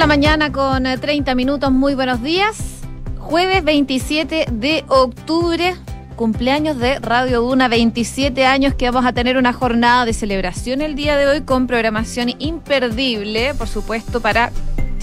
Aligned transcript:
la 0.00 0.06
mañana 0.06 0.50
con 0.50 0.84
30 0.84 1.34
minutos, 1.34 1.70
muy 1.70 1.94
buenos 1.94 2.22
días. 2.22 2.80
Jueves 3.18 3.62
27 3.62 4.46
de 4.50 4.82
octubre, 4.88 5.74
cumpleaños 6.16 6.78
de 6.78 6.98
Radio 7.00 7.42
Duna, 7.42 7.68
27 7.68 8.46
años 8.46 8.74
que 8.74 8.90
vamos 8.90 9.04
a 9.04 9.12
tener 9.12 9.36
una 9.36 9.52
jornada 9.52 10.06
de 10.06 10.14
celebración 10.14 10.80
el 10.80 10.94
día 10.94 11.18
de 11.18 11.26
hoy 11.26 11.42
con 11.42 11.66
programación 11.66 12.30
imperdible, 12.38 13.52
por 13.52 13.68
supuesto, 13.68 14.22
para 14.22 14.52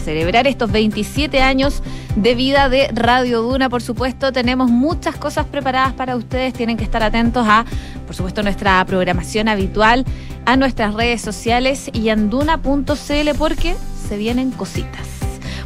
celebrar 0.08 0.48
estos 0.48 0.72
27 0.72 1.42
años 1.42 1.84
de 2.16 2.34
vida 2.34 2.70
de 2.70 2.88
Radio 2.94 3.42
Duna. 3.42 3.68
Por 3.68 3.82
supuesto, 3.82 4.32
tenemos 4.32 4.72
muchas 4.72 5.18
cosas 5.18 5.46
preparadas 5.48 5.92
para 5.92 6.16
ustedes. 6.16 6.54
Tienen 6.54 6.78
que 6.78 6.86
estar 6.86 7.04
atentos 7.04 7.46
a, 7.46 7.66
por 8.06 8.16
supuesto, 8.16 8.42
nuestra 8.42 8.86
programación 8.86 9.50
habitual, 9.50 10.06
a 10.46 10.56
nuestras 10.56 10.94
redes 10.94 11.20
sociales 11.20 11.90
y 11.92 12.08
anduna.cl 12.08 13.30
porque 13.38 13.76
se 14.08 14.16
vienen 14.16 14.52
cositas. 14.52 15.06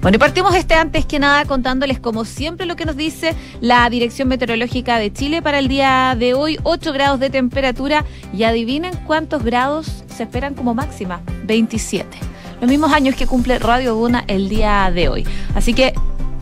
Bueno, 0.01 0.15
y 0.15 0.17
partimos 0.17 0.55
este 0.55 0.73
antes 0.73 1.05
que 1.05 1.19
nada 1.19 1.45
contándoles 1.45 1.99
como 1.99 2.25
siempre 2.25 2.65
lo 2.65 2.75
que 2.75 2.85
nos 2.85 2.97
dice 2.97 3.35
la 3.59 3.87
Dirección 3.91 4.27
Meteorológica 4.27 4.97
de 4.97 5.13
Chile 5.13 5.43
para 5.43 5.59
el 5.59 5.67
día 5.67 6.15
de 6.17 6.33
hoy, 6.33 6.57
8 6.63 6.93
grados 6.93 7.19
de 7.19 7.29
temperatura 7.29 8.05
y 8.35 8.41
adivinen 8.41 8.95
cuántos 9.05 9.43
grados 9.43 10.03
se 10.07 10.23
esperan 10.23 10.55
como 10.55 10.73
máxima, 10.73 11.21
27 11.43 12.30
los 12.61 12.69
mismos 12.69 12.93
años 12.93 13.15
que 13.15 13.25
cumple 13.25 13.59
Radio 13.59 13.95
Duna 13.95 14.23
el 14.27 14.47
día 14.47 14.91
de 14.93 15.09
hoy. 15.09 15.27
Así 15.55 15.73
que 15.73 15.93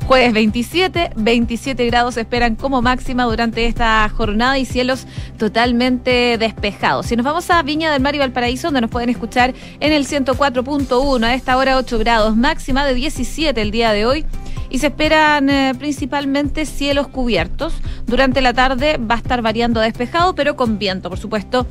jueves 0.05 0.33
27, 0.33 1.11
27 1.15 1.85
grados 1.85 2.17
esperan 2.17 2.55
como 2.55 2.81
máxima 2.81 3.23
durante 3.23 3.65
esta 3.65 4.09
jornada 4.09 4.59
y 4.59 4.65
cielos 4.65 5.07
totalmente 5.37 6.37
despejados. 6.37 7.05
Si 7.05 7.15
nos 7.15 7.23
vamos 7.23 7.49
a 7.49 7.63
Viña 7.63 7.91
del 7.91 8.01
Mar 8.01 8.15
y 8.15 8.17
Valparaíso, 8.17 8.67
donde 8.67 8.81
nos 8.81 8.91
pueden 8.91 9.09
escuchar 9.09 9.53
en 9.79 9.93
el 9.93 10.05
104.1, 10.05 11.23
a 11.23 11.33
esta 11.33 11.55
hora 11.55 11.77
8 11.77 11.97
grados, 11.99 12.35
máxima 12.35 12.85
de 12.85 12.95
17 12.95 13.61
el 13.61 13.71
día 13.71 13.93
de 13.93 14.05
hoy 14.05 14.25
y 14.69 14.79
se 14.79 14.87
esperan 14.87 15.49
eh, 15.49 15.73
principalmente 15.79 16.65
cielos 16.65 17.07
cubiertos. 17.07 17.75
Durante 18.07 18.41
la 18.41 18.53
tarde 18.53 18.97
va 18.97 19.15
a 19.15 19.19
estar 19.19 19.41
variando 19.41 19.79
despejado, 19.79 20.35
pero 20.35 20.57
con 20.57 20.79
viento, 20.79 21.09
por 21.09 21.17
supuesto, 21.17 21.65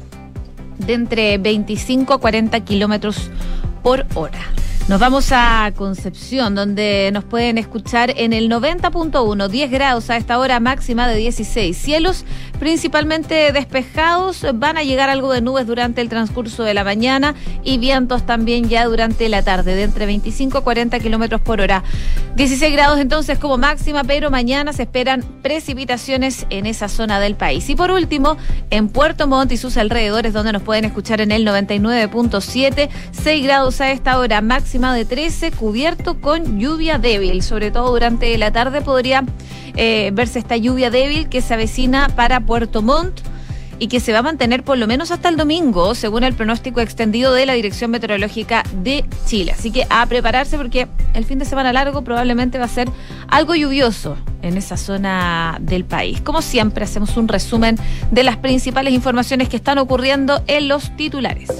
de 0.78 0.94
entre 0.94 1.36
25 1.36 2.14
a 2.14 2.18
40 2.18 2.60
kilómetros 2.60 3.30
por 3.82 4.04
hora. 4.14 4.40
Nos 4.88 5.00
vamos 5.00 5.32
a 5.32 5.70
Concepción, 5.76 6.54
donde 6.54 7.10
nos 7.12 7.22
pueden 7.22 7.58
escuchar 7.58 8.10
en 8.16 8.32
el 8.32 8.48
90.1, 8.50 9.48
10 9.48 9.70
grados 9.70 10.08
a 10.08 10.16
esta 10.16 10.38
hora 10.38 10.60
máxima 10.60 11.06
de 11.06 11.16
16. 11.16 11.76
Cielos 11.76 12.24
principalmente 12.58 13.52
despejados, 13.52 14.46
van 14.54 14.78
a 14.78 14.82
llegar 14.82 15.10
algo 15.10 15.30
de 15.30 15.42
nubes 15.42 15.66
durante 15.66 16.00
el 16.00 16.08
transcurso 16.08 16.64
de 16.64 16.72
la 16.72 16.84
mañana 16.84 17.34
y 17.62 17.76
vientos 17.76 18.24
también 18.24 18.70
ya 18.70 18.86
durante 18.86 19.28
la 19.28 19.42
tarde, 19.42 19.74
de 19.74 19.82
entre 19.82 20.06
25 20.06 20.56
a 20.56 20.64
40 20.64 20.98
kilómetros 21.00 21.42
por 21.42 21.60
hora. 21.60 21.84
16 22.36 22.72
grados 22.72 22.98
entonces 22.98 23.38
como 23.38 23.58
máxima, 23.58 24.04
pero 24.04 24.30
mañana 24.30 24.72
se 24.72 24.84
esperan 24.84 25.22
precipitaciones 25.42 26.46
en 26.48 26.64
esa 26.64 26.88
zona 26.88 27.20
del 27.20 27.34
país. 27.34 27.68
Y 27.68 27.76
por 27.76 27.90
último, 27.90 28.38
en 28.70 28.88
Puerto 28.88 29.28
Montt 29.28 29.52
y 29.52 29.58
sus 29.58 29.76
alrededores, 29.76 30.32
donde 30.32 30.52
nos 30.52 30.62
pueden 30.62 30.86
escuchar 30.86 31.20
en 31.20 31.30
el 31.30 31.46
99.7, 31.46 32.88
6 33.12 33.44
grados 33.44 33.82
a 33.82 33.90
esta 33.90 34.18
hora 34.18 34.40
máxima 34.40 34.77
de 34.78 35.04
13, 35.04 35.50
cubierto 35.50 36.20
con 36.20 36.60
lluvia 36.60 36.98
débil. 36.98 37.42
Sobre 37.42 37.72
todo 37.72 37.90
durante 37.90 38.38
la 38.38 38.52
tarde 38.52 38.80
podría 38.80 39.24
eh, 39.74 40.10
verse 40.12 40.38
esta 40.38 40.56
lluvia 40.56 40.88
débil 40.90 41.28
que 41.28 41.42
se 41.42 41.54
avecina 41.54 42.08
para 42.14 42.40
Puerto 42.40 42.80
Montt 42.80 43.20
y 43.80 43.88
que 43.88 43.98
se 43.98 44.12
va 44.12 44.20
a 44.20 44.22
mantener 44.22 44.62
por 44.62 44.78
lo 44.78 44.86
menos 44.86 45.10
hasta 45.10 45.28
el 45.28 45.36
domingo, 45.36 45.94
según 45.94 46.22
el 46.22 46.34
pronóstico 46.34 46.80
extendido 46.80 47.32
de 47.32 47.44
la 47.46 47.54
Dirección 47.54 47.90
Meteorológica 47.90 48.62
de 48.72 49.04
Chile. 49.26 49.52
Así 49.52 49.72
que 49.72 49.84
a 49.90 50.06
prepararse 50.06 50.56
porque 50.56 50.86
el 51.14 51.24
fin 51.24 51.40
de 51.40 51.44
semana 51.44 51.72
largo 51.72 52.02
probablemente 52.02 52.58
va 52.58 52.66
a 52.66 52.68
ser 52.68 52.88
algo 53.26 53.56
lluvioso 53.56 54.16
en 54.42 54.56
esa 54.56 54.76
zona 54.76 55.58
del 55.60 55.84
país. 55.84 56.20
Como 56.20 56.40
siempre, 56.40 56.84
hacemos 56.84 57.16
un 57.16 57.26
resumen 57.26 57.76
de 58.12 58.22
las 58.22 58.36
principales 58.36 58.94
informaciones 58.94 59.48
que 59.48 59.56
están 59.56 59.78
ocurriendo 59.78 60.40
en 60.46 60.68
los 60.68 60.96
titulares. 60.96 61.50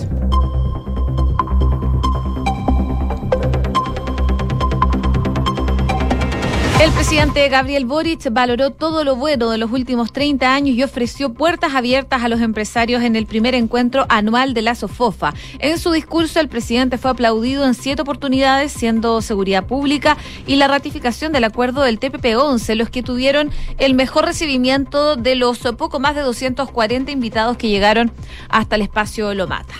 El 6.81 6.93
presidente 6.93 7.49
Gabriel 7.49 7.87
Boric 7.87 8.31
valoró 8.31 8.71
todo 8.71 9.03
lo 9.03 9.17
bueno 9.17 9.51
de 9.51 9.59
los 9.59 9.73
últimos 9.73 10.13
30 10.13 10.55
años 10.55 10.77
y 10.77 10.85
ofreció 10.85 11.35
puertas 11.35 11.75
abiertas 11.75 12.23
a 12.23 12.29
los 12.29 12.41
empresarios 12.41 13.03
en 13.03 13.17
el 13.17 13.27
primer 13.27 13.57
encuentro 13.57 14.07
anual 14.09 14.55
de 14.55 14.63
la 14.63 14.77
SOFOFA. 14.77 15.35
En 15.59 15.81
su 15.81 15.91
discurso, 15.91 16.39
el 16.39 16.49
presidente 16.49 16.97
fue 16.97 17.11
aplaudido 17.11 17.67
en 17.67 17.75
siete 17.75 18.03
oportunidades, 18.03 18.71
siendo 18.71 19.21
seguridad 19.23 19.67
pública 19.67 20.17
y 20.47 20.55
la 20.55 20.69
ratificación 20.69 21.33
del 21.33 21.43
acuerdo 21.45 21.83
del 21.83 21.99
TPP-11, 21.99 22.77
los 22.77 22.91
que 22.91 23.03
tuvieron 23.03 23.51
el 23.79 23.95
mejor 23.95 24.27
recibimiento 24.27 25.17
de 25.17 25.35
los 25.35 25.59
poco 25.77 25.99
más 25.99 26.15
de 26.15 26.21
240 26.21 27.11
invitados 27.11 27.57
que 27.57 27.69
llegaron 27.69 28.13
hasta 28.49 28.77
el 28.77 28.83
espacio 28.83 29.35
Lomata. 29.35 29.75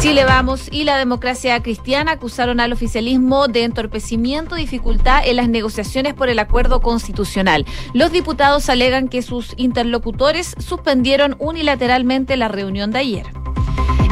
Chile 0.00 0.24
Vamos 0.24 0.68
y 0.70 0.84
la 0.84 0.96
democracia 0.96 1.60
cristiana 1.60 2.12
acusaron 2.12 2.60
al 2.60 2.72
oficialismo 2.72 3.48
de 3.48 3.64
entorpecimiento 3.64 4.56
y 4.56 4.60
dificultad 4.60 5.26
en 5.26 5.34
las 5.36 5.48
negociaciones 5.48 6.14
por 6.14 6.28
el 6.28 6.38
acuerdo 6.38 6.80
constitucional. 6.80 7.66
Los 7.94 8.12
diputados 8.12 8.68
alegan 8.68 9.08
que 9.08 9.22
sus 9.22 9.54
interlocutores 9.56 10.54
suspendieron 10.58 11.34
unilateralmente 11.40 12.36
la 12.36 12.46
reunión 12.46 12.92
de 12.92 13.00
ayer. 13.00 13.26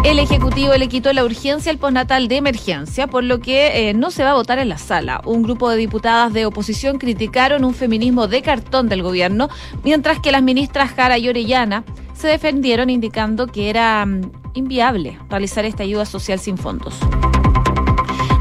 El 0.03 0.19
Ejecutivo 0.19 0.75
le 0.75 0.89
quitó 0.89 1.13
la 1.13 1.25
urgencia 1.25 1.71
al 1.71 1.79
postnatal 1.79 2.27
de 2.27 2.37
emergencia, 2.37 3.07
por 3.07 3.23
lo 3.23 3.41
que 3.41 3.89
eh, 3.89 3.95
no 3.95 4.11
se 4.11 4.25
va 4.25 4.31
a 4.31 4.35
votar 4.35 4.59
en 4.59 4.69
la 4.69 4.79
sala. 4.79 5.21
Un 5.25 5.43
grupo 5.43 5.71
de 5.71 5.77
diputadas 5.77 6.33
de 6.33 6.47
oposición 6.47 6.99
criticaron 6.99 7.65
un 7.65 7.75
feminismo 7.75 8.27
de 8.27 8.43
cartón 8.43 8.89
del 8.89 9.03
gobierno, 9.03 9.49
mientras 9.85 10.19
que 10.19 10.33
las 10.33 10.43
ministras 10.43 10.91
Jara 10.91 11.19
y 11.19 11.29
Orellana 11.29 11.85
se 12.17 12.29
defendieron 12.29 12.89
indicando 12.89 13.47
que 13.47 13.69
era 13.69 14.05
mm, 14.07 14.36
inviable 14.57 15.19
realizar 15.29 15.65
esta 15.65 15.83
ayuda 15.85 16.05
social 16.05 16.39
sin 16.39 16.59
fondos. 16.59 16.95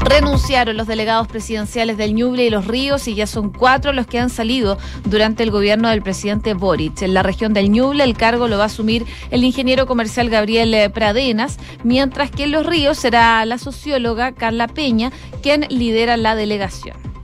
Renunciaron 0.08 0.76
los 0.76 0.86
delegados 0.86 1.26
presidenciales 1.26 1.96
del 1.96 2.14
Ñuble 2.14 2.46
y 2.46 2.50
los 2.50 2.68
Ríos 2.68 3.08
y 3.08 3.16
ya 3.16 3.26
son 3.26 3.50
cuatro 3.50 3.92
los 3.92 4.06
que 4.06 4.20
han 4.20 4.30
salido 4.30 4.78
durante 5.04 5.42
el 5.42 5.50
gobierno 5.50 5.88
del 5.88 6.00
presidente 6.00 6.54
Boric. 6.54 7.02
En 7.02 7.12
la 7.12 7.24
región 7.24 7.52
del 7.52 7.70
Ñuble 7.70 8.04
el 8.04 8.16
cargo 8.16 8.46
lo 8.46 8.56
va 8.56 8.64
a 8.64 8.66
asumir 8.66 9.04
el 9.32 9.42
ingeniero 9.42 9.86
comercial 9.86 10.30
Gabriel 10.30 10.72
eh, 10.74 10.90
Pradenas, 10.90 11.58
mientras 11.82 12.30
que 12.30 12.44
en 12.44 12.52
los 12.52 12.64
Ríos 12.64 12.98
será 12.98 13.44
la 13.46 13.58
socióloga 13.58 14.30
Carla 14.30 14.68
Peña 14.68 15.10
quien 15.42 15.66
lidera 15.70 16.16
la 16.16 16.36
delegación. 16.36 17.15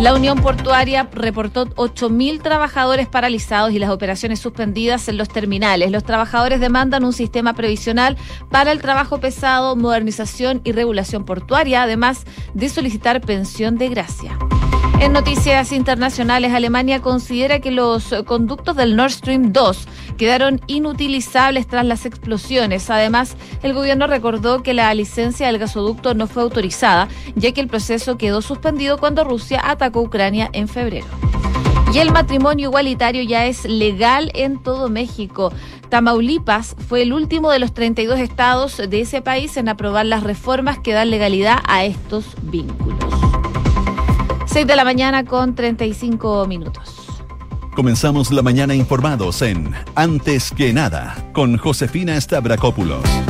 La 0.00 0.14
Unión 0.14 0.40
Portuaria 0.40 1.10
reportó 1.12 1.66
8.000 1.66 2.40
trabajadores 2.40 3.06
paralizados 3.06 3.72
y 3.72 3.78
las 3.78 3.90
operaciones 3.90 4.40
suspendidas 4.40 5.08
en 5.08 5.18
los 5.18 5.28
terminales. 5.28 5.90
Los 5.90 6.04
trabajadores 6.04 6.58
demandan 6.58 7.04
un 7.04 7.12
sistema 7.12 7.52
previsional 7.52 8.16
para 8.48 8.72
el 8.72 8.80
trabajo 8.80 9.20
pesado, 9.20 9.76
modernización 9.76 10.62
y 10.64 10.72
regulación 10.72 11.26
portuaria, 11.26 11.82
además 11.82 12.24
de 12.54 12.70
solicitar 12.70 13.20
pensión 13.20 13.76
de 13.76 13.90
gracia. 13.90 14.38
En 15.00 15.14
noticias 15.14 15.72
internacionales, 15.72 16.52
Alemania 16.52 17.00
considera 17.00 17.58
que 17.60 17.70
los 17.70 18.14
conductos 18.26 18.76
del 18.76 18.96
Nord 18.96 19.12
Stream 19.12 19.50
2 19.50 19.88
quedaron 20.18 20.60
inutilizables 20.66 21.66
tras 21.66 21.86
las 21.86 22.04
explosiones. 22.04 22.90
Además, 22.90 23.34
el 23.62 23.72
gobierno 23.72 24.06
recordó 24.06 24.62
que 24.62 24.74
la 24.74 24.92
licencia 24.92 25.46
del 25.46 25.56
gasoducto 25.56 26.12
no 26.12 26.26
fue 26.26 26.42
autorizada, 26.42 27.08
ya 27.34 27.52
que 27.52 27.62
el 27.62 27.68
proceso 27.68 28.18
quedó 28.18 28.42
suspendido 28.42 28.98
cuando 28.98 29.24
Rusia 29.24 29.62
atacó 29.64 30.02
Ucrania 30.02 30.50
en 30.52 30.68
febrero. 30.68 31.06
Y 31.94 31.98
el 31.98 32.12
matrimonio 32.12 32.68
igualitario 32.68 33.22
ya 33.22 33.46
es 33.46 33.64
legal 33.64 34.30
en 34.34 34.62
todo 34.62 34.90
México. 34.90 35.50
Tamaulipas 35.88 36.76
fue 36.88 37.02
el 37.02 37.14
último 37.14 37.50
de 37.50 37.58
los 37.58 37.72
32 37.72 38.20
estados 38.20 38.76
de 38.76 39.00
ese 39.00 39.22
país 39.22 39.56
en 39.56 39.70
aprobar 39.70 40.04
las 40.04 40.24
reformas 40.24 40.78
que 40.78 40.92
dan 40.92 41.08
legalidad 41.08 41.58
a 41.66 41.86
estos 41.86 42.26
vínculos. 42.42 43.29
6 44.52 44.66
de 44.66 44.74
la 44.74 44.84
mañana 44.84 45.24
con 45.24 45.54
35 45.54 46.46
minutos. 46.48 47.06
Comenzamos 47.76 48.32
la 48.32 48.42
mañana 48.42 48.74
informados 48.74 49.42
en 49.42 49.72
Antes 49.94 50.50
que 50.50 50.72
nada 50.72 51.14
con 51.32 51.56
Josefina 51.56 52.20
Stavrakopoulos. 52.20 53.29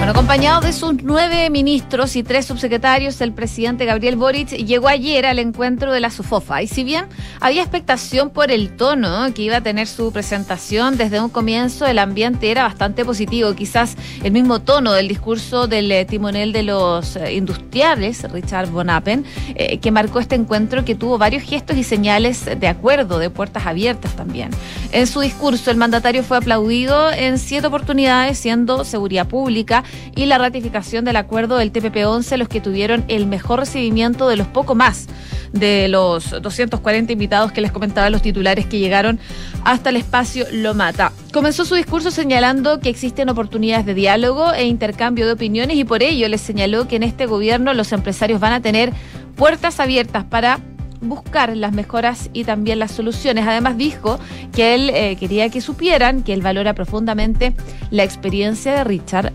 Bueno, 0.00 0.12
acompañado 0.12 0.62
de 0.62 0.72
sus 0.72 0.94
nueve 1.02 1.50
ministros 1.50 2.16
y 2.16 2.22
tres 2.22 2.46
subsecretarios, 2.46 3.20
el 3.20 3.34
presidente 3.34 3.84
Gabriel 3.84 4.16
Boric 4.16 4.48
llegó 4.48 4.88
ayer 4.88 5.26
al 5.26 5.38
encuentro 5.38 5.92
de 5.92 6.00
la 6.00 6.08
SUFOFA. 6.08 6.62
Y 6.62 6.68
si 6.68 6.84
bien 6.84 7.04
había 7.38 7.60
expectación 7.60 8.30
por 8.30 8.50
el 8.50 8.74
tono 8.76 9.30
que 9.34 9.42
iba 9.42 9.58
a 9.58 9.60
tener 9.60 9.86
su 9.86 10.10
presentación, 10.10 10.96
desde 10.96 11.20
un 11.20 11.28
comienzo 11.28 11.86
el 11.86 11.98
ambiente 11.98 12.50
era 12.50 12.62
bastante 12.62 13.04
positivo. 13.04 13.54
Quizás 13.54 13.94
el 14.24 14.32
mismo 14.32 14.60
tono 14.62 14.92
del 14.94 15.06
discurso 15.06 15.66
del 15.66 15.92
eh, 15.92 16.06
timonel 16.06 16.54
de 16.54 16.62
los 16.62 17.16
eh, 17.16 17.34
industriales, 17.34 18.22
Richard 18.32 18.70
Bonapen, 18.70 19.26
eh, 19.54 19.80
que 19.80 19.90
marcó 19.90 20.18
este 20.18 20.34
encuentro 20.34 20.82
que 20.82 20.94
tuvo 20.94 21.18
varios 21.18 21.42
gestos 21.42 21.76
y 21.76 21.84
señales 21.84 22.46
de 22.58 22.68
acuerdo, 22.68 23.18
de 23.18 23.28
puertas 23.28 23.66
abiertas 23.66 24.16
también. 24.16 24.48
En 24.92 25.06
su 25.06 25.20
discurso, 25.20 25.70
el 25.70 25.76
mandatario 25.76 26.22
fue 26.22 26.38
aplaudido 26.38 27.12
en 27.12 27.38
siete 27.38 27.66
oportunidades, 27.66 28.38
siendo 28.38 28.82
seguridad 28.84 29.28
pública 29.28 29.84
y 30.14 30.26
la 30.26 30.38
ratificación 30.38 31.04
del 31.04 31.16
acuerdo 31.16 31.56
del 31.56 31.72
TPP-11, 31.72 32.36
los 32.36 32.48
que 32.48 32.60
tuvieron 32.60 33.04
el 33.08 33.26
mejor 33.26 33.60
recibimiento 33.60 34.28
de 34.28 34.36
los 34.36 34.46
poco 34.46 34.74
más 34.74 35.08
de 35.52 35.88
los 35.88 36.30
240 36.30 37.12
invitados 37.12 37.52
que 37.52 37.60
les 37.60 37.72
comentaba 37.72 38.10
los 38.10 38.22
titulares 38.22 38.66
que 38.66 38.78
llegaron 38.78 39.18
hasta 39.64 39.90
el 39.90 39.96
espacio 39.96 40.46
Lomata. 40.52 41.12
Comenzó 41.32 41.64
su 41.64 41.74
discurso 41.74 42.10
señalando 42.10 42.80
que 42.80 42.88
existen 42.88 43.28
oportunidades 43.28 43.86
de 43.86 43.94
diálogo 43.94 44.52
e 44.52 44.64
intercambio 44.64 45.26
de 45.26 45.32
opiniones 45.32 45.76
y 45.76 45.84
por 45.84 46.02
ello 46.02 46.28
les 46.28 46.40
señaló 46.40 46.88
que 46.88 46.96
en 46.96 47.02
este 47.02 47.26
gobierno 47.26 47.74
los 47.74 47.92
empresarios 47.92 48.40
van 48.40 48.52
a 48.52 48.60
tener 48.60 48.92
puertas 49.36 49.80
abiertas 49.80 50.24
para 50.24 50.60
buscar 51.00 51.56
las 51.56 51.72
mejoras 51.72 52.30
y 52.32 52.44
también 52.44 52.78
las 52.78 52.92
soluciones. 52.92 53.46
Además 53.46 53.76
dijo 53.76 54.18
que 54.52 54.74
él 54.74 54.90
eh, 54.90 55.16
quería 55.16 55.48
que 55.48 55.60
supieran 55.60 56.22
que 56.22 56.32
él 56.32 56.42
valora 56.42 56.74
profundamente 56.74 57.54
la 57.90 58.04
experiencia 58.04 58.74
de 58.74 58.84
Richard. 58.84 59.32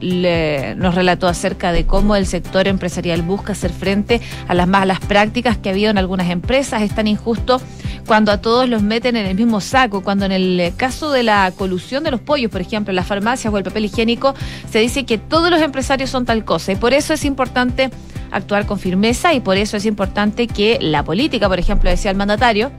nos 0.77 0.95
relató 0.95 1.27
acerca 1.27 1.71
de 1.71 1.85
cómo 1.85 2.15
el 2.15 2.25
sector 2.25 2.67
empresarial 2.67 3.21
busca 3.21 3.53
hacer 3.53 3.71
frente 3.71 4.21
a 4.47 4.53
las 4.53 4.67
malas 4.67 4.99
prácticas 4.99 5.57
que 5.57 5.69
ha 5.69 5.71
habido 5.71 5.91
en 5.91 5.97
algunas 5.97 6.29
empresas. 6.29 6.81
Es 6.81 6.93
tan 6.93 7.07
injusto 7.07 7.61
cuando 8.05 8.31
a 8.31 8.39
todos 8.39 8.69
los 8.69 8.83
meten 8.83 9.15
en 9.15 9.25
el 9.25 9.35
mismo 9.35 9.61
saco, 9.61 10.03
cuando 10.03 10.25
en 10.25 10.31
el 10.31 10.73
caso 10.77 11.11
de 11.11 11.23
la 11.23 11.51
colusión 11.55 12.03
de 12.03 12.11
los 12.11 12.21
pollos, 12.21 12.51
por 12.51 12.61
ejemplo, 12.61 12.91
en 12.91 12.95
las 12.95 13.07
farmacias 13.07 13.51
o 13.53 13.57
el 13.57 13.63
papel 13.63 13.85
higiénico, 13.85 14.35
se 14.69 14.79
dice 14.79 15.05
que 15.05 15.17
todos 15.17 15.49
los 15.49 15.61
empresarios 15.61 16.09
son 16.09 16.25
tal 16.25 16.45
cosa. 16.45 16.71
Y 16.71 16.75
por 16.75 16.93
eso 16.93 17.13
es 17.13 17.25
importante 17.25 17.89
actuar 18.35 18.65
con 18.65 18.79
firmeza 18.79 19.33
y 19.33 19.39
por 19.39 19.57
eso 19.57 19.77
es 19.77 19.85
importante 19.85 20.47
que 20.47 20.77
la 20.81 21.03
política, 21.03 21.47
por 21.47 21.59
ejemplo, 21.59 21.89
decía 21.89 22.11
el 22.11 22.17
mandatario, 22.17 22.71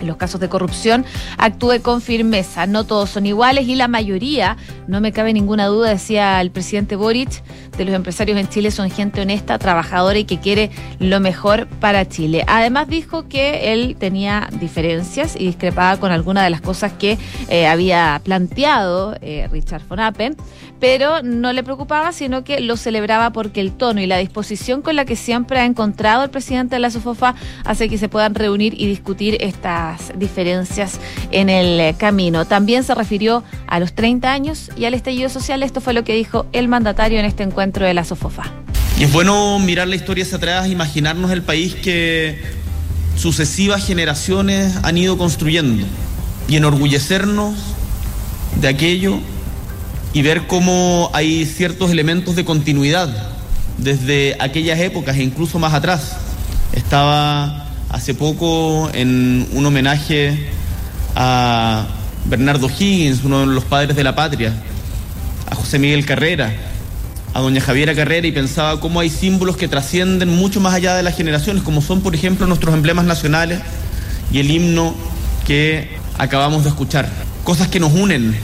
en 0.00 0.06
los 0.06 0.16
casos 0.16 0.40
de 0.40 0.48
corrupción 0.48 1.04
actúe 1.38 1.82
con 1.82 2.00
firmeza. 2.00 2.66
No 2.66 2.84
todos 2.84 3.10
son 3.10 3.26
iguales 3.26 3.66
y 3.66 3.74
la 3.74 3.88
mayoría, 3.88 4.56
no 4.86 5.00
me 5.00 5.12
cabe 5.12 5.32
ninguna 5.32 5.66
duda, 5.66 5.90
decía 5.90 6.40
el 6.40 6.52
presidente 6.52 6.94
Boric, 6.94 7.42
de 7.78 7.84
los 7.84 7.94
empresarios 7.94 8.38
en 8.38 8.48
Chile 8.48 8.70
son 8.70 8.90
gente 8.90 9.22
honesta, 9.22 9.58
trabajadora 9.58 10.18
y 10.18 10.24
que 10.24 10.38
quiere 10.38 10.70
lo 10.98 11.20
mejor 11.20 11.66
para 11.66 12.06
Chile. 12.08 12.44
Además 12.46 12.88
dijo 12.88 13.28
que 13.28 13.72
él 13.72 13.96
tenía 13.98 14.48
diferencias 14.60 15.36
y 15.36 15.46
discrepaba 15.46 15.98
con 15.98 16.10
algunas 16.10 16.44
de 16.44 16.50
las 16.50 16.60
cosas 16.60 16.92
que 16.92 17.16
eh, 17.48 17.66
había 17.66 18.20
planteado 18.24 19.16
eh, 19.22 19.48
Richard 19.50 19.82
von 19.88 20.00
Appen, 20.00 20.36
pero 20.80 21.22
no 21.22 21.52
le 21.52 21.62
preocupaba, 21.62 22.12
sino 22.12 22.44
que 22.44 22.60
lo 22.60 22.76
celebraba 22.76 23.30
porque 23.30 23.60
el 23.60 23.72
tono 23.72 24.00
y 24.00 24.06
la 24.06 24.18
disposición 24.18 24.82
con 24.82 24.96
la 24.96 25.04
que 25.04 25.16
siempre 25.16 25.60
ha 25.60 25.64
encontrado 25.64 26.24
el 26.24 26.30
presidente 26.30 26.76
de 26.76 26.80
la 26.80 26.90
SOFOFA 26.90 27.34
hace 27.64 27.88
que 27.88 27.98
se 27.98 28.08
puedan 28.08 28.34
reunir 28.34 28.74
y 28.76 28.86
discutir 28.86 29.38
estas 29.40 30.12
diferencias 30.18 31.00
en 31.30 31.48
el 31.48 31.96
camino. 31.96 32.44
También 32.44 32.82
se 32.82 32.94
refirió 32.94 33.44
a 33.68 33.78
los 33.78 33.92
30 33.92 34.32
años 34.32 34.70
y 34.76 34.84
al 34.84 34.94
estallido 34.94 35.28
social. 35.28 35.62
Esto 35.62 35.80
fue 35.80 35.94
lo 35.94 36.02
que 36.02 36.14
dijo 36.14 36.46
el 36.52 36.66
mandatario 36.66 37.20
en 37.20 37.24
este 37.24 37.44
encuentro 37.44 37.67
de 37.72 37.94
la 37.94 38.04
SOFOFA. 38.04 38.44
Y 38.98 39.04
es 39.04 39.12
bueno 39.12 39.58
mirar 39.58 39.86
la 39.88 39.94
historia 39.94 40.24
hacia 40.24 40.38
atrás, 40.38 40.68
imaginarnos 40.68 41.30
el 41.30 41.42
país 41.42 41.74
que 41.74 42.40
sucesivas 43.16 43.86
generaciones 43.86 44.74
han 44.82 44.96
ido 44.98 45.18
construyendo 45.18 45.86
y 46.48 46.56
enorgullecernos 46.56 47.54
de 48.60 48.68
aquello 48.68 49.18
y 50.12 50.22
ver 50.22 50.46
cómo 50.46 51.10
hay 51.12 51.44
ciertos 51.44 51.90
elementos 51.90 52.34
de 52.34 52.44
continuidad 52.44 53.08
desde 53.76 54.36
aquellas 54.40 54.80
épocas 54.80 55.16
e 55.16 55.22
incluso 55.22 55.58
más 55.58 55.74
atrás. 55.74 56.16
Estaba 56.72 57.66
hace 57.90 58.14
poco 58.14 58.90
en 58.92 59.46
un 59.52 59.66
homenaje 59.66 60.48
a 61.14 61.86
Bernardo 62.24 62.68
Higgins, 62.68 63.22
uno 63.24 63.40
de 63.40 63.46
los 63.46 63.64
padres 63.64 63.96
de 63.96 64.04
la 64.04 64.14
patria, 64.14 64.52
a 65.50 65.54
José 65.54 65.78
Miguel 65.78 66.04
Carrera, 66.04 66.52
a 67.34 67.40
doña 67.40 67.60
Javiera 67.60 67.94
Carrera 67.94 68.26
y 68.26 68.32
pensaba 68.32 68.80
cómo 68.80 69.00
hay 69.00 69.10
símbolos 69.10 69.56
que 69.56 69.68
trascienden 69.68 70.28
mucho 70.28 70.60
más 70.60 70.74
allá 70.74 70.96
de 70.96 71.02
las 71.02 71.16
generaciones, 71.16 71.62
como 71.62 71.80
son 71.80 72.00
por 72.00 72.14
ejemplo 72.14 72.46
nuestros 72.46 72.74
emblemas 72.74 73.04
nacionales 73.04 73.60
y 74.32 74.38
el 74.38 74.50
himno 74.50 74.94
que 75.46 75.96
acabamos 76.18 76.64
de 76.64 76.70
escuchar. 76.70 77.08
Cosas 77.44 77.68
que 77.68 77.80
nos 77.80 77.92
unen 77.92 78.34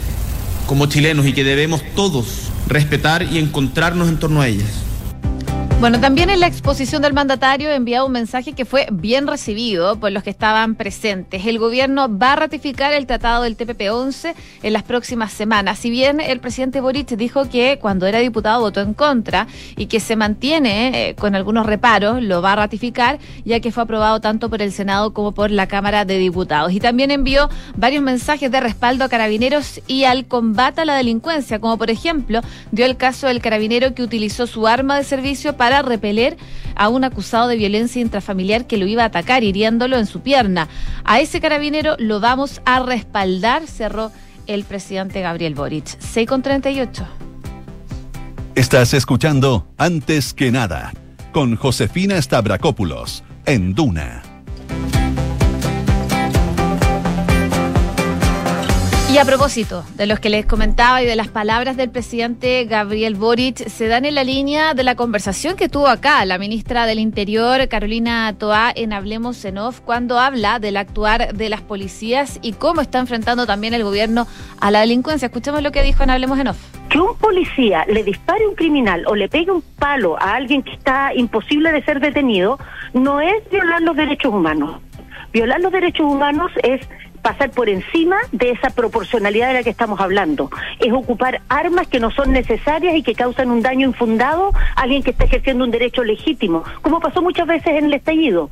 como 0.67 0.87
chilenos 0.87 1.27
y 1.27 1.33
que 1.33 1.45
debemos 1.45 1.83
todos 1.95 2.27
respetar 2.67 3.23
y 3.23 3.39
encontrarnos 3.39 4.09
en 4.09 4.19
torno 4.19 4.41
a 4.41 4.49
ellas. 4.49 4.69
Bueno, 5.81 6.01
también 6.01 6.31
en 6.31 6.41
la 6.41 6.47
exposición 6.47 7.03
del 7.03 7.13
mandatario 7.13 7.71
enviaba 7.71 8.07
un 8.07 8.13
mensaje 8.13 8.55
que 8.55 8.65
fue 8.65 8.87
bien 8.91 9.27
recibido 9.27 10.01
por 10.01 10.13
los 10.13 10.23
que 10.23 10.31
estaban 10.31 10.77
presentes. 10.77 11.45
El 11.45 11.59
gobierno 11.59 12.09
va 12.09 12.33
a 12.33 12.37
ratificar 12.37 12.95
el 12.95 13.07
tratado 13.07 13.43
del 13.43 13.59
TPP-11 13.59 14.35
en 14.63 14.73
las 14.73 14.83
próximas 14.83 15.31
semanas. 15.33 15.79
Si 15.79 15.91
bien 15.91 16.21
el 16.21 16.41
presidente 16.41 16.81
Boric 16.81 17.11
dijo 17.17 17.51
que 17.51 17.79
cuando 17.79 18.07
era 18.07 18.21
diputado 18.21 18.63
votó 18.63 18.81
en 18.81 18.95
contra 18.95 19.47
y 19.77 19.87
que 19.87 20.01
se 20.01 20.17
mantiene 20.17 21.11
eh, 21.11 21.15
con 21.17 21.35
algunos 21.35 21.67
reparos, 21.67 22.23
lo 22.23 22.41
va 22.41 22.53
a 22.53 22.57
ratificar, 22.57 23.19
ya 23.45 23.61
que 23.61 23.71
fue 23.71 23.83
aprobado 23.83 24.21
tanto 24.21 24.49
por 24.49 24.63
el 24.63 24.73
Senado 24.73 25.13
como 25.13 25.33
por 25.33 25.51
la 25.51 25.67
Cámara 25.67 26.07
de 26.07 26.17
Diputados. 26.17 26.73
Y 26.73 26.81
también 26.81 27.11
envió 27.11 27.51
varios 27.77 28.03
mensajes 28.03 28.51
de 28.51 28.61
respaldo 28.61 29.05
a 29.05 29.11
carabineros 29.11 29.83
y 29.87 30.05
al 30.05 30.25
combate 30.27 30.81
a 30.81 30.85
la 30.87 30.95
delincuencia, 30.95 31.59
como 31.59 31.77
por 31.77 31.91
ejemplo 31.91 32.41
dio 32.73 32.87
el 32.87 32.97
caso 32.97 33.27
del 33.27 33.43
carabinero 33.43 33.95
que 33.95 34.03
utilizó 34.03 34.47
su 34.47 34.67
arma 34.67 34.97
de 34.97 35.05
servicio 35.05 35.57
para 35.59 35.64
repeler 35.83 36.37
a 36.75 36.89
un 36.89 37.05
acusado 37.05 37.49
de 37.49 37.57
violencia 37.57 38.03
intrafamiliar 38.03 38.67
que 38.67 38.77
lo 38.77 38.87
iba 38.87 39.03
a 39.05 39.07
atacar, 39.07 39.45
hiriéndolo 39.45 39.97
en 39.97 40.07
su 40.07 40.21
pierna. 40.21 40.69
A 41.05 41.21
ese 41.21 41.41
carabinero 41.41 41.97
lo 41.99 42.21
vamos 42.21 42.61
a 42.65 42.81
respaldar, 42.81 43.67
cerró 43.67 44.11
el 44.47 44.65
presidente 44.65 45.21
Gabriel 45.21 45.55
Boric. 45.55 45.97
6 45.99 46.29
con 46.29 46.43
38. 46.43 47.07
Estás 48.55 48.95
escuchando 48.95 49.67
Antes 49.79 50.35
que 50.35 50.51
nada 50.51 50.93
con 51.33 51.57
Josefina 51.57 52.21
Stavrakopoulos 52.21 53.25
en 53.47 53.75
Duna 53.75 54.24
Y 59.15 59.19
a 59.19 59.25
propósito 59.25 59.85
de 59.95 60.07
los 60.07 60.19
que 60.19 60.29
les 60.29 60.45
comentaba 60.45 61.01
y 61.01 61.07
de 61.07 61.15
las 61.15 61.29
palabras 61.29 61.77
del 61.77 61.89
presidente 61.89 62.65
Gabriel 62.65 63.15
Boric, 63.15 63.69
se 63.69 63.87
dan 63.87 64.05
en 64.07 64.17
la 64.17 64.25
línea 64.25 64.75
de 64.75 64.83
la 64.83 64.97
conversación 64.97 65.55
que 65.55 65.69
tuvo 65.69 65.87
acá 65.87 66.25
la 66.25 66.37
ministra 66.37 66.85
del 66.85 66.99
Interior, 66.99 67.69
Carolina 67.69 68.35
Toá, 68.37 68.73
en 68.75 68.93
Hablemos 68.93 69.45
en 69.45 69.59
Off, 69.59 69.79
cuando 69.79 70.19
habla 70.19 70.59
del 70.59 70.77
actuar 70.77 71.33
de 71.33 71.49
las 71.49 71.61
policías 71.61 72.41
y 72.43 72.55
cómo 72.55 72.81
está 72.81 72.99
enfrentando 72.99 73.47
también 73.47 73.73
el 73.73 73.85
gobierno 73.85 74.27
a 74.61 74.73
la 74.73 74.81
delincuencia. 74.81 75.27
Escuchemos 75.27 75.63
lo 75.63 75.71
que 75.71 75.85
dijo 75.85 76.03
en 76.03 76.11
Hablemos 76.11 76.41
en 76.41 76.49
Off. 76.49 76.59
Que 76.89 76.99
un 76.99 77.17
policía 77.17 77.85
le 77.87 78.03
dispare 78.03 78.45
a 78.45 78.49
un 78.49 78.57
criminal 78.57 79.05
o 79.07 79.15
le 79.15 79.29
pegue 79.29 79.53
un 79.53 79.63
palo 79.79 80.21
a 80.21 80.35
alguien 80.35 80.65
que 80.65 80.73
está 80.73 81.15
imposible 81.15 81.71
de 81.71 81.85
ser 81.85 82.01
detenido, 82.01 82.59
no 82.95 83.21
es 83.21 83.49
violar 83.49 83.81
los 83.81 83.95
derechos 83.95 84.35
humanos. 84.35 84.81
Violar 85.33 85.61
los 85.61 85.71
derechos 85.71 86.05
humanos 86.05 86.51
es 86.65 86.81
pasar 87.25 87.51
por 87.51 87.71
encima 87.71 88.19
de 88.33 88.51
esa 88.51 88.69
proporcionalidad 88.69 89.49
de 89.49 89.55
la 89.55 89.63
que 89.63 89.71
estamos 89.71 89.99
hablando. 89.99 90.51
Es 90.79 90.93
ocupar 90.93 91.41
armas 91.49 91.89
que 91.89 91.99
no 91.99 92.11
son 92.11 92.33
necesarias 92.33 92.95
y 92.95 93.03
que 93.03 93.15
causan 93.15 93.51
un 93.51 93.63
daño 93.63 93.89
infundado 93.89 94.53
a 94.77 94.83
alguien 94.83 95.03
que 95.03 95.11
está 95.11 95.25
ejerciendo 95.25 95.65
un 95.65 95.71
derecho 95.71 96.05
legítimo, 96.05 96.63
como 96.83 97.01
pasó 97.01 97.23
muchas 97.23 97.47
veces 97.47 97.79
en 97.79 97.87
el 97.87 97.95
estallido. 97.95 98.51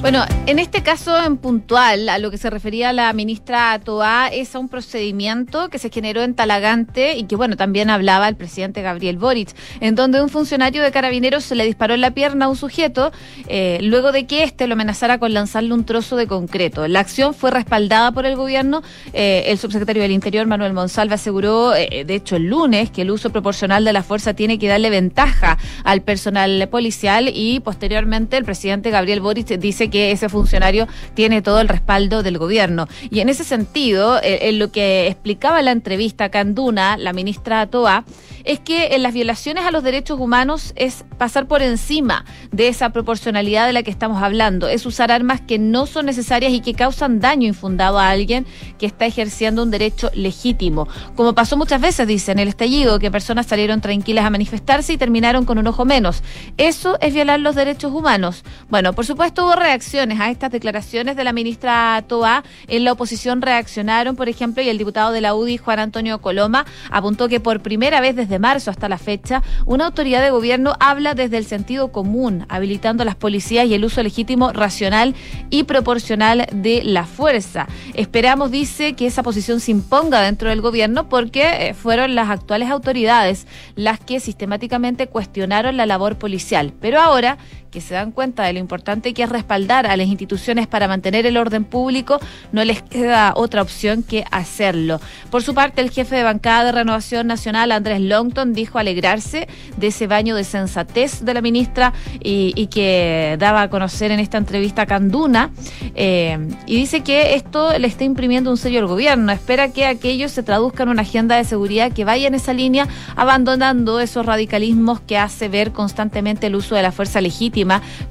Bueno, 0.00 0.24
en 0.46 0.58
este 0.58 0.82
caso 0.82 1.22
en 1.22 1.36
puntual, 1.36 2.08
a 2.08 2.16
lo 2.16 2.30
que 2.30 2.38
se 2.38 2.48
refería 2.48 2.90
la 2.94 3.12
ministra 3.12 3.78
Toá, 3.84 4.28
es 4.28 4.54
a 4.54 4.58
un 4.58 4.70
procedimiento 4.70 5.68
que 5.68 5.78
se 5.78 5.90
generó 5.90 6.22
en 6.22 6.34
Talagante 6.34 7.18
y 7.18 7.24
que, 7.24 7.36
bueno, 7.36 7.54
también 7.58 7.90
hablaba 7.90 8.26
el 8.26 8.34
presidente 8.34 8.80
Gabriel 8.80 9.18
Boric, 9.18 9.50
en 9.80 9.96
donde 9.96 10.22
un 10.22 10.30
funcionario 10.30 10.82
de 10.82 10.90
carabineros 10.90 11.44
se 11.44 11.54
le 11.54 11.66
disparó 11.66 11.92
en 11.92 12.00
la 12.00 12.12
pierna 12.12 12.46
a 12.46 12.48
un 12.48 12.56
sujeto 12.56 13.12
eh, 13.46 13.78
luego 13.82 14.10
de 14.10 14.26
que 14.26 14.42
éste 14.42 14.66
lo 14.66 14.72
amenazara 14.72 15.18
con 15.18 15.34
lanzarle 15.34 15.74
un 15.74 15.84
trozo 15.84 16.16
de 16.16 16.26
concreto. 16.26 16.88
La 16.88 17.00
acción 17.00 17.34
fue 17.34 17.50
respaldada 17.50 18.10
por 18.10 18.24
el 18.24 18.36
gobierno. 18.36 18.82
Eh, 19.12 19.44
el 19.48 19.58
subsecretario 19.58 20.00
del 20.00 20.12
Interior, 20.12 20.46
Manuel 20.46 20.72
Monsalve, 20.72 21.14
aseguró, 21.14 21.74
eh, 21.74 22.04
de 22.06 22.14
hecho, 22.14 22.36
el 22.36 22.46
lunes, 22.46 22.90
que 22.90 23.02
el 23.02 23.10
uso 23.10 23.28
proporcional 23.28 23.84
de 23.84 23.92
la 23.92 24.02
fuerza 24.02 24.32
tiene 24.32 24.58
que 24.58 24.66
darle 24.66 24.88
ventaja 24.88 25.58
al 25.84 26.00
personal 26.00 26.66
policial 26.70 27.30
y 27.32 27.60
posteriormente 27.60 28.38
el 28.38 28.46
presidente 28.46 28.90
Gabriel 28.90 29.20
Boric 29.20 29.46
dice 29.58 29.89
que 29.90 30.12
ese 30.12 30.28
funcionario 30.28 30.86
tiene 31.14 31.42
todo 31.42 31.60
el 31.60 31.68
respaldo 31.68 32.22
del 32.22 32.38
gobierno. 32.38 32.86
Y 33.10 33.20
en 33.20 33.28
ese 33.28 33.44
sentido, 33.44 34.18
eh, 34.22 34.48
en 34.48 34.58
lo 34.58 34.72
que 34.72 35.08
explicaba 35.08 35.62
la 35.62 35.72
entrevista 35.72 36.30
Canduna, 36.30 36.96
la 36.96 37.12
ministra 37.12 37.66
Toa, 37.66 38.04
es 38.44 38.60
que 38.60 38.94
en 38.94 39.02
las 39.02 39.12
violaciones 39.12 39.64
a 39.66 39.70
los 39.70 39.82
derechos 39.82 40.18
humanos 40.18 40.72
es 40.76 41.04
pasar 41.18 41.46
por 41.46 41.62
encima 41.62 42.24
de 42.50 42.68
esa 42.68 42.90
proporcionalidad 42.90 43.66
de 43.66 43.72
la 43.72 43.82
que 43.82 43.90
estamos 43.90 44.22
hablando, 44.22 44.68
es 44.68 44.86
usar 44.86 45.12
armas 45.12 45.40
que 45.40 45.58
no 45.58 45.86
son 45.86 46.06
necesarias 46.06 46.52
y 46.52 46.60
que 46.60 46.74
causan 46.74 47.20
daño 47.20 47.46
infundado 47.46 47.98
a 47.98 48.08
alguien 48.08 48.46
que 48.78 48.86
está 48.86 49.06
ejerciendo 49.06 49.62
un 49.62 49.70
derecho 49.70 50.10
legítimo. 50.14 50.88
Como 51.16 51.34
pasó 51.34 51.56
muchas 51.56 51.80
veces, 51.80 52.06
dice, 52.06 52.32
en 52.32 52.38
el 52.38 52.48
estallido, 52.48 52.98
que 52.98 53.10
personas 53.10 53.46
salieron 53.46 53.80
tranquilas 53.80 54.24
a 54.24 54.30
manifestarse 54.30 54.92
y 54.92 54.98
terminaron 54.98 55.44
con 55.44 55.58
un 55.58 55.66
ojo 55.66 55.84
menos. 55.84 56.22
Eso 56.56 56.98
es 57.00 57.12
violar 57.12 57.40
los 57.40 57.54
derechos 57.54 57.92
humanos. 57.92 58.44
Bueno, 58.68 58.92
por 58.92 59.06
supuesto 59.06 59.44
hubo 59.44 59.56
reacciones 59.56 59.79
a 60.20 60.30
estas 60.30 60.50
declaraciones 60.50 61.16
de 61.16 61.24
la 61.24 61.32
ministra 61.32 62.02
Toa. 62.06 62.44
En 62.68 62.84
la 62.84 62.92
oposición 62.92 63.42
reaccionaron, 63.42 64.14
por 64.14 64.28
ejemplo, 64.28 64.62
y 64.62 64.68
el 64.68 64.78
diputado 64.78 65.12
de 65.12 65.20
la 65.20 65.34
UDI, 65.34 65.56
Juan 65.56 65.78
Antonio 65.78 66.20
Coloma, 66.20 66.66
apuntó 66.90 67.28
que 67.28 67.40
por 67.40 67.60
primera 67.60 68.00
vez 68.00 68.16
desde 68.16 68.30
de 68.30 68.38
marzo 68.38 68.70
hasta 68.70 68.88
la 68.88 68.96
fecha, 68.96 69.42
una 69.66 69.86
autoridad 69.86 70.22
de 70.22 70.30
gobierno 70.30 70.74
habla 70.80 71.14
desde 71.14 71.36
el 71.36 71.44
sentido 71.44 71.92
común, 71.92 72.46
habilitando 72.48 73.02
a 73.02 73.06
las 73.06 73.16
policías 73.16 73.66
y 73.66 73.74
el 73.74 73.84
uso 73.84 74.02
legítimo, 74.02 74.52
racional 74.52 75.14
y 75.50 75.64
proporcional 75.64 76.46
de 76.52 76.82
la 76.84 77.04
fuerza. 77.04 77.66
Esperamos, 77.94 78.50
dice, 78.50 78.94
que 78.94 79.06
esa 79.06 79.22
posición 79.22 79.60
se 79.60 79.72
imponga 79.72 80.22
dentro 80.22 80.48
del 80.48 80.60
gobierno 80.60 81.08
porque 81.08 81.68
eh, 81.68 81.74
fueron 81.74 82.14
las 82.14 82.30
actuales 82.30 82.70
autoridades 82.70 83.46
las 83.74 83.98
que 83.98 84.20
sistemáticamente 84.20 85.08
cuestionaron 85.08 85.76
la 85.76 85.86
labor 85.86 86.16
policial. 86.16 86.72
Pero 86.80 87.00
ahora 87.00 87.38
que 87.70 87.80
se 87.80 87.94
dan 87.94 88.10
cuenta 88.10 88.44
de 88.44 88.52
lo 88.52 88.58
importante 88.58 89.14
que 89.14 89.22
es 89.22 89.28
respaldar 89.28 89.86
a 89.86 89.96
las 89.96 90.08
instituciones 90.08 90.66
para 90.66 90.88
mantener 90.88 91.24
el 91.26 91.36
orden 91.36 91.64
público, 91.64 92.18
no 92.52 92.64
les 92.64 92.82
queda 92.82 93.32
otra 93.36 93.62
opción 93.62 94.02
que 94.02 94.24
hacerlo. 94.30 95.00
Por 95.30 95.42
su 95.42 95.54
parte, 95.54 95.80
el 95.80 95.90
jefe 95.90 96.16
de 96.16 96.24
bancada 96.24 96.64
de 96.64 96.72
Renovación 96.72 97.26
Nacional, 97.26 97.70
Andrés 97.72 98.00
Longton, 98.00 98.52
dijo 98.52 98.78
alegrarse 98.78 99.48
de 99.76 99.86
ese 99.86 100.06
baño 100.06 100.34
de 100.34 100.44
sensatez 100.44 101.24
de 101.24 101.34
la 101.34 101.40
ministra 101.40 101.92
y, 102.20 102.66
que 102.70 103.36
daba 103.38 103.62
a 103.62 103.70
conocer 103.70 104.10
en 104.10 104.20
esta 104.20 104.38
entrevista 104.38 104.82
a 104.82 104.86
Canduna. 104.86 105.50
Eh, 105.94 106.38
y 106.66 106.76
dice 106.76 107.00
que 107.00 107.34
esto 107.34 107.76
le 107.78 107.86
está 107.86 108.04
imprimiendo 108.04 108.50
un 108.50 108.56
sello 108.56 108.80
al 108.80 108.86
gobierno. 108.86 109.32
Espera 109.32 109.72
que 109.72 109.86
aquello 109.86 110.28
se 110.28 110.42
traduzca 110.42 110.82
en 110.82 110.90
una 110.90 111.02
agenda 111.02 111.36
de 111.36 111.44
seguridad 111.44 111.92
que 111.92 112.04
vaya 112.04 112.28
en 112.28 112.34
esa 112.34 112.52
línea, 112.52 112.86
abandonando 113.16 114.00
esos 114.00 114.26
radicalismos 114.26 115.00
que 115.00 115.18
hace 115.18 115.48
ver 115.48 115.72
constantemente 115.72 116.46
el 116.46 116.56
uso 116.56 116.74
de 116.74 116.82
la 116.82 116.92
fuerza 116.92 117.20
legítima 117.20 117.59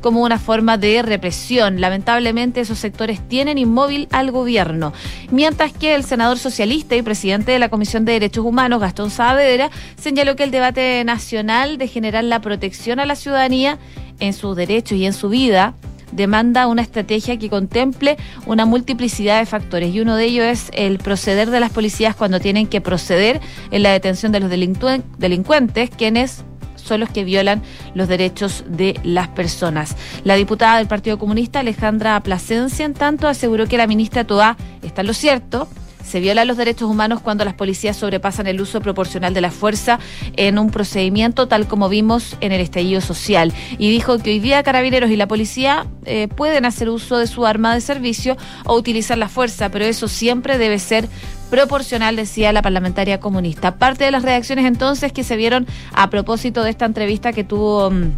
como 0.02 0.22
una 0.22 0.40
forma 0.40 0.78
de 0.78 1.02
represión. 1.02 1.82
Lamentablemente 1.82 2.62
esos 2.62 2.80
sectores 2.80 3.20
tienen 3.28 3.58
inmóvil 3.58 4.08
al 4.12 4.32
gobierno. 4.32 4.94
Mientras 5.32 5.74
que 5.74 5.96
el 5.96 6.04
senador 6.04 6.38
socialista 6.38 6.96
y 6.96 7.02
presidente 7.02 7.52
de 7.52 7.60
la 7.60 7.70
Comisión 7.70 8.06
de 8.06 8.14
Derechos 8.14 8.46
Humanos, 8.46 8.80
Gastón 8.80 9.12
Saavedra, 9.12 9.70
señaló 9.98 10.36
que 10.36 10.44
el 10.44 10.52
debate 10.52 11.04
nacional 11.04 11.78
de 11.78 11.88
generar 11.88 12.24
la 12.24 12.42
protección 12.42 13.00
a 13.00 13.06
la 13.06 13.16
ciudadanía 13.16 13.78
en 14.20 14.34
sus 14.34 14.56
derechos 14.56 14.98
y 14.98 15.06
en 15.06 15.14
su 15.14 15.30
vida 15.30 15.74
demanda 16.12 16.68
una 16.68 16.82
estrategia 16.82 17.38
que 17.38 17.50
contemple 17.50 18.18
una 18.46 18.66
multiplicidad 18.66 19.40
de 19.40 19.46
factores 19.46 19.94
y 19.94 20.02
uno 20.02 20.16
de 20.16 20.26
ellos 20.26 20.46
es 20.46 20.72
el 20.74 20.98
proceder 20.98 21.50
de 21.50 21.60
las 21.60 21.72
policías 21.72 22.16
cuando 22.16 22.40
tienen 22.40 22.68
que 22.68 22.82
proceder 22.82 23.40
en 23.72 23.84
la 23.84 23.92
detención 23.92 24.32
de 24.32 24.40
los 24.40 24.50
delincuentes, 24.50 25.90
quienes 25.92 26.44
son 26.90 27.00
los 27.00 27.10
que 27.10 27.24
violan 27.24 27.62
los 27.94 28.08
derechos 28.08 28.66
de 28.68 29.00
las 29.04 29.30
personas. 29.30 29.96
La 30.24 30.36
diputada 30.36 30.78
del 30.78 30.88
Partido 30.88 31.18
Comunista, 31.18 31.62
Alejandra 31.62 32.20
Plasencia, 32.22 32.86
en 32.86 32.94
tanto, 32.94 33.28
aseguró 33.28 33.68
que 33.68 33.78
la 33.78 33.88
ministra 33.88 34.26
Toá 34.26 34.58
está 34.82 35.02
en 35.02 35.08
lo 35.08 35.14
cierto 35.14 35.68
se 36.04 36.20
violan 36.20 36.48
los 36.48 36.58
derechos 36.58 36.90
humanos 36.90 37.22
cuando 37.22 37.46
las 37.46 37.54
policías 37.54 37.98
sobrepasan 37.98 38.48
el 38.48 38.62
uso 38.62 38.82
proporcional 38.82 39.34
de 39.34 39.42
la 39.42 39.52
fuerza 39.52 40.00
en 40.36 40.58
un 40.58 40.72
procedimiento 40.72 41.48
tal 41.48 41.68
como 41.68 41.90
vimos 41.90 42.36
en 42.42 42.52
el 42.52 42.62
estallido 42.62 43.02
social. 43.02 43.54
Y 43.78 43.90
dijo 43.92 44.18
que 44.20 44.32
hoy 44.32 44.40
día 44.40 44.64
carabineros 44.64 45.12
y 45.12 45.16
la 45.16 45.28
policía 45.28 45.86
eh, 46.06 46.28
pueden 46.28 46.66
hacer 46.66 46.90
uso 46.90 47.18
de 47.18 47.28
su 47.28 47.46
arma 47.46 47.74
de 47.74 47.82
servicio 47.82 48.38
o 48.66 48.76
utilizar 48.76 49.18
la 49.18 49.30
fuerza, 49.30 49.70
pero 49.70 49.86
eso 49.86 50.08
siempre 50.08 50.58
debe 50.58 50.80
ser 50.80 51.08
proporcional, 51.50 52.16
decía 52.16 52.54
la 52.54 52.62
parlamentaria 52.62 53.20
comunista. 53.20 53.76
Parte 53.76 54.06
de 54.06 54.12
las 54.12 54.24
reacciones 54.24 54.66
entonces 54.66 55.12
que 55.12 55.24
se 55.24 55.36
vieron 55.36 55.68
a 55.94 56.10
propósito 56.10 56.64
de 56.64 56.70
esta 56.70 56.86
entrevista 56.86 57.34
que 57.34 57.44
tuvo 57.44 57.92
mm, 57.92 58.12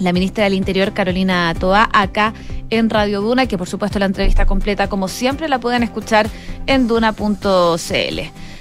la 0.00 0.12
ministra 0.12 0.44
del 0.44 0.54
Interior, 0.54 0.92
Carolina 0.92 1.54
Toa, 1.58 1.88
acá 1.92 2.34
en 2.70 2.90
Radio 2.90 3.20
Duna, 3.20 3.46
que 3.46 3.58
por 3.58 3.68
supuesto 3.68 3.98
la 3.98 4.06
entrevista 4.06 4.46
completa, 4.46 4.88
como 4.88 5.08
siempre, 5.08 5.48
la 5.48 5.58
pueden 5.58 5.82
escuchar 5.82 6.28
en 6.66 6.88
duna.cl. 6.88 8.20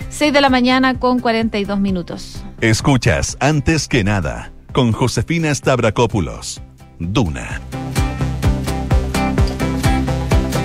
6 0.09 0.33
de 0.33 0.41
la 0.41 0.49
mañana 0.49 0.99
con 0.99 1.19
42 1.19 1.79
minutos. 1.79 2.43
Escuchas 2.61 3.37
antes 3.39 3.87
que 3.87 4.03
nada 4.03 4.51
con 4.73 4.91
Josefina 4.91 5.53
Stavrakopoulos. 5.53 6.61
Duna. 6.99 7.61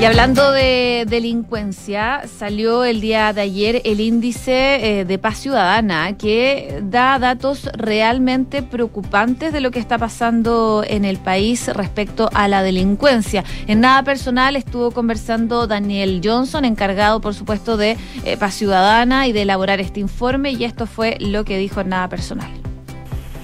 Y 0.02 0.04
hablando 0.04 0.50
de 0.50 1.06
delincuencia, 1.08 2.22
salió 2.26 2.82
el 2.82 3.00
día 3.00 3.32
de 3.32 3.42
ayer 3.42 3.82
el 3.84 4.00
índice 4.00 4.98
eh, 4.98 5.04
de 5.04 5.16
paz 5.16 5.38
ciudadana 5.38 6.18
que 6.18 6.82
da 6.82 7.20
datos 7.20 7.66
realmente 7.74 8.64
preocupantes 8.64 9.52
de 9.52 9.60
lo 9.60 9.70
que 9.70 9.78
está 9.78 9.98
pasando 9.98 10.82
en 10.84 11.04
el 11.04 11.18
país 11.18 11.68
respecto 11.68 12.28
a 12.34 12.48
la 12.48 12.64
delincuencia. 12.64 13.44
En 13.68 13.78
nada 13.78 14.02
personal 14.02 14.56
estuvo 14.56 14.90
conversando 14.90 15.68
Daniel 15.68 16.20
Johnson, 16.24 16.64
encargado 16.64 17.20
por 17.20 17.34
supuesto 17.34 17.76
de 17.76 17.96
eh, 18.24 18.36
paz 18.36 18.54
ciudadana 18.54 19.28
y 19.28 19.32
de 19.32 19.42
elaborar 19.42 19.78
este 19.78 20.00
informe 20.00 20.50
y 20.50 20.64
esto 20.64 20.86
fue 20.86 21.16
lo 21.20 21.44
que 21.44 21.58
dijo 21.58 21.80
en 21.80 21.90
nada 21.90 22.08
personal. 22.08 22.50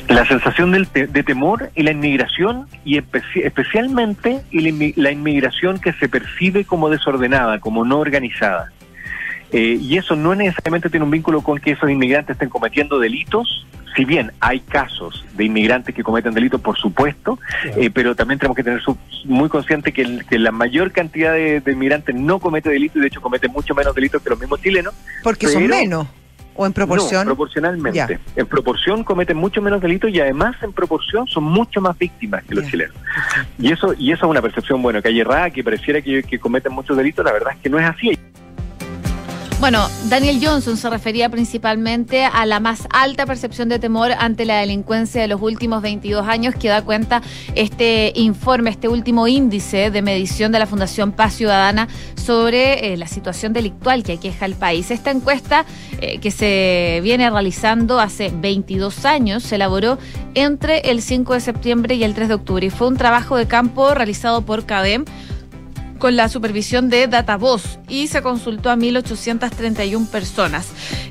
La 0.08 0.26
sensación 0.26 0.72
de 0.72 1.22
temor 1.22 1.70
y 1.74 1.82
la 1.82 1.90
inmigración, 1.90 2.66
y 2.84 2.98
especialmente 2.98 4.42
la 4.50 5.10
inmigración 5.10 5.78
que 5.78 5.92
se 5.94 6.08
percibe 6.08 6.64
como 6.64 6.88
desordenada, 6.88 7.60
como 7.60 7.84
no 7.84 7.98
organizada. 7.98 8.72
Eh, 9.52 9.78
y 9.80 9.96
eso 9.96 10.14
no 10.14 10.34
necesariamente 10.34 10.90
tiene 10.90 11.04
un 11.04 11.10
vínculo 11.10 11.40
con 11.42 11.58
que 11.58 11.72
esos 11.72 11.90
inmigrantes 11.90 12.34
estén 12.34 12.50
cometiendo 12.50 12.98
delitos, 12.98 13.66
si 13.96 14.04
bien 14.04 14.32
hay 14.40 14.60
casos 14.60 15.24
de 15.34 15.44
inmigrantes 15.44 15.94
que 15.94 16.02
cometen 16.02 16.34
delitos, 16.34 16.60
por 16.60 16.78
supuesto, 16.78 17.38
eh, 17.76 17.90
pero 17.92 18.14
también 18.14 18.38
tenemos 18.38 18.56
que 18.56 18.62
tener 18.62 18.80
muy 19.24 19.48
consciente 19.48 19.92
que, 19.92 20.04
la 20.38 20.52
mayor 20.52 20.92
cantidad 20.92 21.32
de, 21.32 21.62
inmigrantes 21.66 22.14
no 22.14 22.38
comete 22.38 22.68
delitos 22.68 22.96
y 22.96 23.00
de 23.00 23.06
hecho 23.06 23.20
cometen 23.20 23.50
mucho 23.50 23.74
menos 23.74 23.94
delitos 23.94 24.22
que 24.22 24.30
los 24.30 24.38
mismos 24.38 24.60
chilenos. 24.60 24.94
Porque 25.22 25.48
son 25.48 25.66
menos. 25.66 26.06
¿O 26.60 26.66
en 26.66 26.72
proporción? 26.72 27.24
No, 27.24 27.36
proporcionalmente. 27.36 28.18
En 28.34 28.46
proporción 28.46 29.04
cometen 29.04 29.36
mucho 29.36 29.62
menos 29.62 29.80
delitos 29.80 30.10
y 30.10 30.18
además 30.18 30.56
en 30.60 30.72
proporción 30.72 31.24
son 31.28 31.44
mucho 31.44 31.80
más 31.80 31.96
víctimas 31.96 32.42
que 32.42 32.56
los 32.56 32.66
chilenos. 32.66 32.96
Y 33.60 33.70
eso 33.70 33.94
y 33.96 34.10
eso 34.10 34.26
es 34.26 34.30
una 34.30 34.42
percepción, 34.42 34.82
bueno, 34.82 35.00
que 35.00 35.06
hay 35.06 35.20
errada, 35.20 35.50
que 35.50 35.62
pareciera 35.62 36.02
que, 36.02 36.24
que 36.24 36.40
cometen 36.40 36.72
muchos 36.72 36.96
delitos, 36.96 37.24
la 37.24 37.30
verdad 37.30 37.52
es 37.54 37.60
que 37.60 37.70
no 37.70 37.78
es 37.78 37.86
así. 37.86 38.18
Bueno, 39.60 39.88
Daniel 40.08 40.38
Johnson 40.40 40.76
se 40.76 40.88
refería 40.88 41.28
principalmente 41.30 42.24
a 42.24 42.46
la 42.46 42.60
más 42.60 42.86
alta 42.90 43.26
percepción 43.26 43.68
de 43.68 43.80
temor 43.80 44.12
ante 44.12 44.44
la 44.44 44.58
delincuencia 44.58 45.20
de 45.20 45.26
los 45.26 45.42
últimos 45.42 45.82
22 45.82 46.28
años 46.28 46.54
que 46.54 46.68
da 46.68 46.82
cuenta 46.82 47.22
este 47.56 48.12
informe, 48.14 48.70
este 48.70 48.86
último 48.86 49.26
índice 49.26 49.90
de 49.90 50.00
medición 50.00 50.52
de 50.52 50.60
la 50.60 50.66
Fundación 50.66 51.10
Paz 51.10 51.34
Ciudadana 51.34 51.88
sobre 52.14 52.92
eh, 52.92 52.96
la 52.96 53.08
situación 53.08 53.52
delictual 53.52 54.04
que 54.04 54.12
aqueja 54.12 54.46
el 54.46 54.54
país. 54.54 54.92
Esta 54.92 55.10
encuesta 55.10 55.64
eh, 56.00 56.18
que 56.20 56.30
se 56.30 57.00
viene 57.02 57.28
realizando 57.28 57.98
hace 57.98 58.32
22 58.32 59.04
años 59.06 59.42
se 59.42 59.56
elaboró 59.56 59.98
entre 60.34 60.88
el 60.88 61.02
5 61.02 61.34
de 61.34 61.40
septiembre 61.40 61.96
y 61.96 62.04
el 62.04 62.14
3 62.14 62.28
de 62.28 62.34
octubre 62.34 62.64
y 62.64 62.70
fue 62.70 62.86
un 62.86 62.96
trabajo 62.96 63.36
de 63.36 63.48
campo 63.48 63.92
realizado 63.92 64.42
por 64.42 64.66
CADEM 64.66 65.04
con 65.98 66.16
la 66.16 66.28
supervisión 66.28 66.88
de 66.88 67.06
DataVoz 67.06 67.78
y 67.88 68.06
se 68.06 68.22
consultó 68.22 68.70
a 68.70 68.76
1.831 68.76 70.06
personas. 70.08 70.68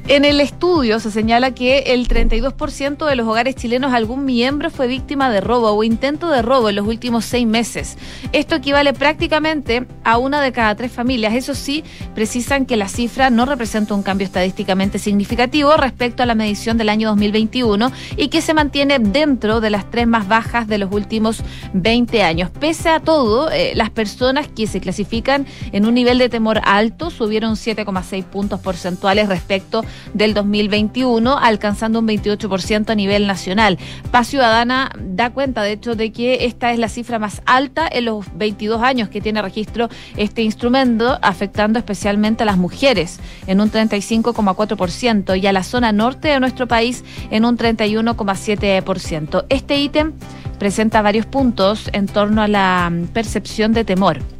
En 0.07 0.23
el 0.23 0.39
estudio 0.39 0.99
se 0.99 1.11
señala 1.11 1.51
que 1.51 1.79
el 1.87 2.07
32% 2.07 3.05
de 3.05 3.15
los 3.15 3.27
hogares 3.27 3.55
chilenos, 3.55 3.93
algún 3.93 4.23
miembro 4.25 4.69
fue 4.69 4.87
víctima 4.87 5.29
de 5.29 5.41
robo 5.41 5.71
o 5.71 5.83
intento 5.83 6.29
de 6.29 6.41
robo 6.41 6.69
en 6.69 6.75
los 6.75 6.87
últimos 6.87 7.25
seis 7.25 7.45
meses. 7.45 7.97
Esto 8.31 8.55
equivale 8.55 8.93
prácticamente 8.93 9.85
a 10.03 10.17
una 10.17 10.41
de 10.41 10.51
cada 10.53 10.75
tres 10.75 10.91
familias. 10.91 11.33
Eso 11.33 11.53
sí, 11.55 11.83
precisan 12.15 12.65
que 12.65 12.77
la 12.77 12.87
cifra 12.87 13.29
no 13.29 13.45
representa 13.45 13.93
un 13.93 14.03
cambio 14.03 14.25
estadísticamente 14.25 14.97
significativo 14.97 15.75
respecto 15.75 16.23
a 16.23 16.25
la 16.25 16.35
medición 16.35 16.77
del 16.77 16.89
año 16.89 17.09
2021 17.09 17.91
y 18.15 18.29
que 18.29 18.41
se 18.41 18.53
mantiene 18.53 18.99
dentro 18.99 19.59
de 19.59 19.69
las 19.69 19.91
tres 19.91 20.07
más 20.07 20.27
bajas 20.27 20.67
de 20.67 20.77
los 20.77 20.91
últimos 20.91 21.43
20 21.73 22.23
años. 22.23 22.49
Pese 22.49 22.89
a 22.89 22.99
todo, 22.99 23.51
eh, 23.51 23.73
las 23.75 23.89
personas 23.89 24.47
que 24.47 24.67
se 24.67 24.76
clasifican 24.79 25.45
en 25.71 25.85
un 25.85 25.93
nivel 25.93 26.17
de 26.17 26.29
temor 26.29 26.61
alto, 26.63 27.09
subieron 27.09 27.55
7,6 27.55 28.23
puntos 28.23 28.59
porcentuales 28.59 29.29
respecto 29.29 29.83
del 30.13 30.33
2021, 30.33 31.37
alcanzando 31.37 31.99
un 31.99 32.07
28% 32.07 32.89
a 32.89 32.95
nivel 32.95 33.27
nacional. 33.27 33.77
Paz 34.11 34.27
Ciudadana 34.27 34.91
da 34.99 35.31
cuenta, 35.31 35.63
de 35.63 35.73
hecho, 35.73 35.95
de 35.95 36.11
que 36.11 36.45
esta 36.45 36.71
es 36.71 36.79
la 36.79 36.89
cifra 36.89 37.19
más 37.19 37.41
alta 37.45 37.87
en 37.91 38.05
los 38.05 38.25
22 38.35 38.81
años 38.81 39.09
que 39.09 39.21
tiene 39.21 39.41
registro 39.41 39.89
este 40.15 40.41
instrumento, 40.41 41.17
afectando 41.21 41.79
especialmente 41.79 42.43
a 42.43 42.45
las 42.45 42.57
mujeres 42.57 43.19
en 43.47 43.61
un 43.61 43.71
35,4% 43.71 45.41
y 45.41 45.47
a 45.47 45.53
la 45.53 45.63
zona 45.63 45.91
norte 45.91 46.29
de 46.29 46.39
nuestro 46.39 46.67
país 46.67 47.03
en 47.31 47.45
un 47.45 47.57
31,7%. 47.57 49.45
Este 49.49 49.79
ítem 49.79 50.13
presenta 50.59 51.01
varios 51.01 51.25
puntos 51.25 51.89
en 51.93 52.07
torno 52.07 52.41
a 52.41 52.47
la 52.47 52.91
percepción 53.13 53.73
de 53.73 53.85
temor. 53.85 54.36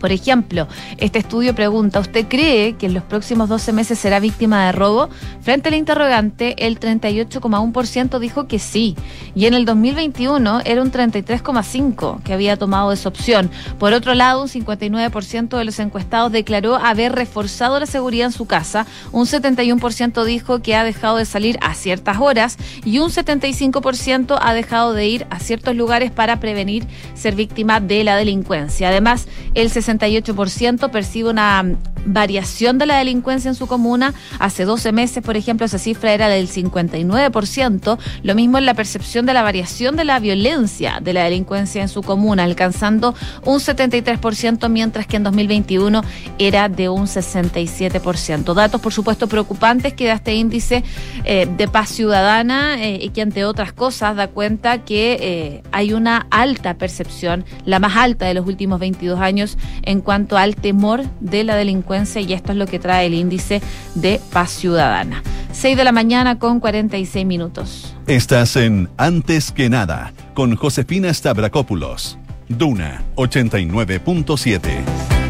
Por 0.00 0.12
ejemplo, 0.12 0.66
este 0.96 1.18
estudio 1.18 1.54
pregunta, 1.54 2.00
¿usted 2.00 2.26
cree 2.26 2.72
que 2.72 2.86
en 2.86 2.94
los 2.94 3.02
próximos 3.04 3.50
12 3.50 3.72
meses 3.74 3.98
será 3.98 4.18
víctima 4.18 4.66
de 4.66 4.72
robo? 4.72 5.10
Frente 5.42 5.68
al 5.68 5.74
interrogante, 5.74 6.66
el 6.66 6.80
38,1% 6.80 8.18
dijo 8.18 8.48
que 8.48 8.58
sí. 8.58 8.96
Y 9.34 9.44
en 9.44 9.52
el 9.52 9.66
2021 9.66 10.62
era 10.64 10.80
un 10.80 10.90
33,5% 10.90 12.22
que 12.22 12.32
había 12.32 12.56
tomado 12.56 12.92
esa 12.92 13.10
opción. 13.10 13.50
Por 13.78 13.92
otro 13.92 14.14
lado, 14.14 14.42
un 14.42 14.48
59% 14.48 15.58
de 15.58 15.64
los 15.64 15.78
encuestados 15.78 16.32
declaró 16.32 16.76
haber 16.76 17.12
reforzado 17.12 17.78
la 17.78 17.86
seguridad 17.86 18.26
en 18.26 18.32
su 18.32 18.46
casa. 18.46 18.86
Un 19.12 19.26
71% 19.26 20.24
dijo 20.24 20.60
que 20.60 20.74
ha 20.76 20.84
dejado 20.84 21.18
de 21.18 21.26
salir 21.26 21.58
a 21.60 21.74
ciertas 21.74 22.18
horas 22.18 22.56
y 22.84 23.00
un 23.00 23.10
75% 23.10 24.38
ha 24.40 24.54
dejado 24.54 24.94
de 24.94 25.06
ir 25.06 25.26
a 25.28 25.38
ciertos 25.40 25.76
lugares 25.76 26.10
para 26.10 26.40
prevenir 26.40 26.86
ser 27.14 27.34
víctima 27.34 27.80
de 27.80 28.02
la 28.02 28.16
delincuencia. 28.16 28.88
Además, 28.88 29.28
el 29.54 29.70
68% 29.98 30.90
percibe 30.90 31.30
una 31.30 31.64
variación 32.06 32.78
de 32.78 32.86
la 32.86 32.98
delincuencia 32.98 33.48
en 33.48 33.54
su 33.54 33.66
comuna. 33.66 34.14
Hace 34.38 34.64
12 34.64 34.92
meses, 34.92 35.22
por 35.22 35.36
ejemplo, 35.36 35.66
esa 35.66 35.78
cifra 35.78 36.12
era 36.12 36.28
del 36.28 36.48
59%. 36.48 37.98
Lo 38.22 38.34
mismo 38.34 38.58
en 38.58 38.66
la 38.66 38.74
percepción 38.74 39.26
de 39.26 39.34
la 39.34 39.42
variación 39.42 39.96
de 39.96 40.04
la 40.04 40.18
violencia 40.18 41.00
de 41.00 41.12
la 41.12 41.24
delincuencia 41.24 41.82
en 41.82 41.88
su 41.88 42.02
comuna, 42.02 42.44
alcanzando 42.44 43.14
un 43.44 43.58
73%, 43.58 44.68
mientras 44.68 45.06
que 45.06 45.16
en 45.16 45.24
2021 45.24 46.02
era 46.38 46.68
de 46.68 46.88
un 46.88 47.06
67%. 47.06 48.54
Datos, 48.54 48.80
por 48.80 48.92
supuesto, 48.92 49.28
preocupantes 49.28 49.92
que 49.94 50.06
da 50.06 50.14
este 50.14 50.34
índice 50.34 50.84
eh, 51.24 51.46
de 51.56 51.68
paz 51.68 51.90
ciudadana 51.90 52.82
eh, 52.82 52.98
y 53.02 53.10
que, 53.10 53.20
entre 53.22 53.44
otras 53.44 53.72
cosas, 53.72 54.16
da 54.16 54.28
cuenta 54.28 54.78
que 54.84 55.18
eh, 55.20 55.62
hay 55.72 55.92
una 55.92 56.26
alta 56.30 56.74
percepción, 56.74 57.44
la 57.64 57.78
más 57.78 57.96
alta 57.96 58.26
de 58.26 58.34
los 58.34 58.46
últimos 58.46 58.80
22 58.80 59.20
años, 59.20 59.58
en 59.82 60.00
cuanto 60.00 60.36
al 60.36 60.56
temor 60.56 61.02
de 61.20 61.44
la 61.44 61.56
delincuencia 61.56 62.20
y 62.20 62.32
esto 62.32 62.52
es 62.52 62.58
lo 62.58 62.66
que 62.66 62.78
trae 62.78 63.06
el 63.06 63.14
índice 63.14 63.60
de 63.94 64.20
paz 64.32 64.50
ciudadana. 64.50 65.22
6 65.52 65.76
de 65.76 65.84
la 65.84 65.92
mañana 65.92 66.38
con 66.38 66.60
46 66.60 67.26
minutos. 67.26 67.94
Estás 68.06 68.56
en 68.56 68.88
Antes 68.96 69.52
que 69.52 69.68
nada 69.68 70.12
con 70.34 70.56
Josefina 70.56 71.12
Stavrakopoulos. 71.12 72.18
Duna 72.48 73.02
89.7. 73.16 75.29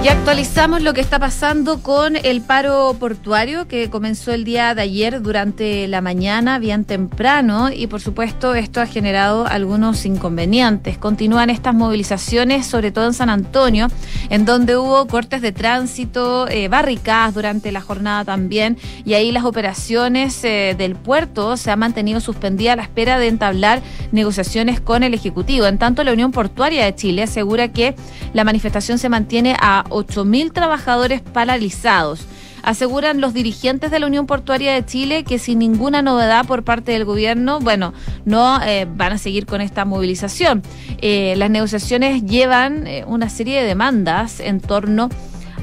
Y 0.00 0.06
actualizamos 0.06 0.82
lo 0.82 0.94
que 0.94 1.00
está 1.00 1.18
pasando 1.18 1.82
con 1.82 2.14
el 2.14 2.40
paro 2.40 2.94
portuario 3.00 3.66
que 3.66 3.90
comenzó 3.90 4.32
el 4.32 4.44
día 4.44 4.72
de 4.76 4.82
ayer 4.82 5.20
durante 5.20 5.88
la 5.88 6.00
mañana, 6.00 6.60
bien 6.60 6.84
temprano, 6.84 7.70
y 7.72 7.88
por 7.88 8.00
supuesto 8.00 8.54
esto 8.54 8.80
ha 8.80 8.86
generado 8.86 9.44
algunos 9.48 10.06
inconvenientes. 10.06 10.98
Continúan 10.98 11.50
estas 11.50 11.74
movilizaciones, 11.74 12.64
sobre 12.64 12.92
todo 12.92 13.06
en 13.08 13.12
San 13.12 13.28
Antonio, 13.28 13.88
en 14.30 14.44
donde 14.44 14.76
hubo 14.76 15.04
cortes 15.08 15.42
de 15.42 15.50
tránsito, 15.50 16.46
eh, 16.46 16.68
barricadas 16.68 17.34
durante 17.34 17.72
la 17.72 17.80
jornada 17.80 18.24
también, 18.24 18.78
y 19.04 19.14
ahí 19.14 19.32
las 19.32 19.44
operaciones 19.44 20.44
eh, 20.44 20.76
del 20.78 20.94
puerto 20.94 21.56
se 21.56 21.72
han 21.72 21.80
mantenido 21.80 22.20
suspendidas 22.20 22.74
a 22.74 22.76
la 22.76 22.82
espera 22.84 23.18
de 23.18 23.26
entablar 23.26 23.82
negociaciones 24.12 24.80
con 24.80 25.02
el 25.02 25.12
Ejecutivo. 25.12 25.66
En 25.66 25.76
tanto, 25.78 26.04
la 26.04 26.12
Unión 26.12 26.30
Portuaria 26.30 26.84
de 26.84 26.94
Chile 26.94 27.24
asegura 27.24 27.72
que 27.72 27.96
la 28.32 28.44
manifestación 28.44 28.98
se 28.98 29.08
mantiene 29.08 29.56
a 29.60 29.86
8.000 29.88 30.52
trabajadores 30.52 31.20
paralizados. 31.20 32.26
Aseguran 32.62 33.20
los 33.20 33.34
dirigentes 33.34 33.90
de 33.90 33.98
la 33.98 34.06
Unión 34.06 34.26
Portuaria 34.26 34.74
de 34.74 34.84
Chile 34.84 35.24
que 35.24 35.38
sin 35.38 35.60
ninguna 35.60 36.02
novedad 36.02 36.46
por 36.46 36.64
parte 36.64 36.92
del 36.92 37.04
gobierno, 37.04 37.60
bueno, 37.60 37.94
no 38.24 38.60
eh, 38.62 38.86
van 38.90 39.12
a 39.12 39.18
seguir 39.18 39.46
con 39.46 39.60
esta 39.60 39.84
movilización. 39.84 40.62
Eh, 41.00 41.34
las 41.36 41.50
negociaciones 41.50 42.24
llevan 42.24 42.86
eh, 42.86 43.04
una 43.06 43.28
serie 43.28 43.60
de 43.60 43.66
demandas 43.66 44.40
en 44.40 44.60
torno 44.60 45.08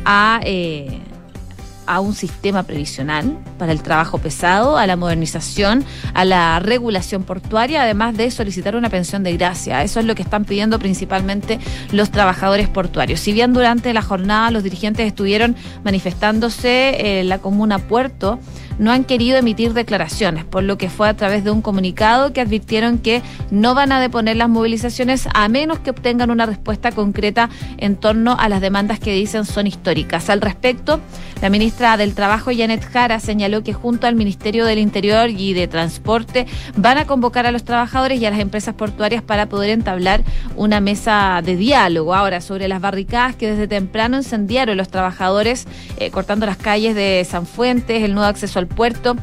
a 0.05 0.39
a 1.87 1.99
un 1.99 2.13
sistema 2.13 2.63
previsional 2.63 3.37
para 3.57 3.71
el 3.71 3.81
trabajo 3.81 4.17
pesado, 4.17 4.77
a 4.77 4.87
la 4.87 4.95
modernización, 4.95 5.85
a 6.13 6.25
la 6.25 6.59
regulación 6.59 7.23
portuaria, 7.23 7.83
además 7.83 8.17
de 8.17 8.31
solicitar 8.31 8.75
una 8.75 8.89
pensión 8.89 9.23
de 9.23 9.35
gracia. 9.37 9.83
Eso 9.83 9.99
es 9.99 10.05
lo 10.05 10.15
que 10.15 10.23
están 10.23 10.45
pidiendo 10.45 10.79
principalmente 10.79 11.59
los 11.91 12.11
trabajadores 12.11 12.69
portuarios. 12.69 13.19
Si 13.19 13.33
bien 13.33 13.53
durante 13.53 13.93
la 13.93 14.01
jornada 14.01 14.51
los 14.51 14.63
dirigentes 14.63 15.07
estuvieron 15.07 15.55
manifestándose 15.83 17.19
en 17.19 17.29
la 17.29 17.39
comuna 17.39 17.79
Puerto, 17.79 18.39
no 18.79 18.91
han 18.91 19.03
querido 19.03 19.37
emitir 19.37 19.73
declaraciones, 19.73 20.45
por 20.45 20.63
lo 20.63 20.77
que 20.77 20.89
fue 20.89 21.07
a 21.07 21.15
través 21.15 21.43
de 21.43 21.51
un 21.51 21.61
comunicado 21.61 22.33
que 22.33 22.41
advirtieron 22.41 22.99
que 22.99 23.21
no 23.51 23.73
van 23.75 23.91
a 23.91 23.99
deponer 23.99 24.37
las 24.37 24.49
movilizaciones 24.49 25.27
a 25.33 25.47
menos 25.47 25.79
que 25.79 25.91
obtengan 25.91 26.31
una 26.31 26.45
respuesta 26.45 26.91
concreta 26.91 27.49
en 27.77 27.95
torno 27.95 28.35
a 28.39 28.49
las 28.49 28.61
demandas 28.61 28.99
que 28.99 29.13
dicen 29.13 29.45
son 29.45 29.67
históricas. 29.67 30.29
Al 30.29 30.41
respecto, 30.41 30.99
la 31.41 31.49
ministra 31.49 31.97
del 31.97 32.13
Trabajo, 32.13 32.51
Janet 32.55 32.83
Jara, 32.83 33.19
señaló 33.19 33.63
que 33.63 33.73
junto 33.73 34.07
al 34.07 34.15
Ministerio 34.15 34.65
del 34.65 34.79
Interior 34.79 35.29
y 35.29 35.53
de 35.53 35.67
Transporte 35.67 36.47
van 36.75 36.97
a 36.97 37.05
convocar 37.05 37.45
a 37.45 37.51
los 37.51 37.63
trabajadores 37.63 38.19
y 38.19 38.25
a 38.25 38.31
las 38.31 38.39
empresas 38.39 38.75
portuarias 38.75 39.21
para 39.21 39.47
poder 39.47 39.69
entablar 39.69 40.23
una 40.55 40.79
mesa 40.79 41.41
de 41.43 41.55
diálogo. 41.55 42.13
Ahora, 42.13 42.41
sobre 42.41 42.67
las 42.67 42.81
barricadas 42.81 43.35
que 43.35 43.51
desde 43.51 43.67
temprano 43.67 44.17
encendiaron 44.17 44.77
los 44.77 44.89
trabajadores 44.89 45.67
eh, 45.97 46.11
cortando 46.11 46.45
las 46.45 46.57
calles 46.57 46.95
de 46.95 47.25
San 47.29 47.45
Fuentes, 47.45 48.03
el 48.03 48.13
nuevo 48.13 48.27
acceso 48.27 48.59
al 48.59 48.64
puerto 48.67 49.15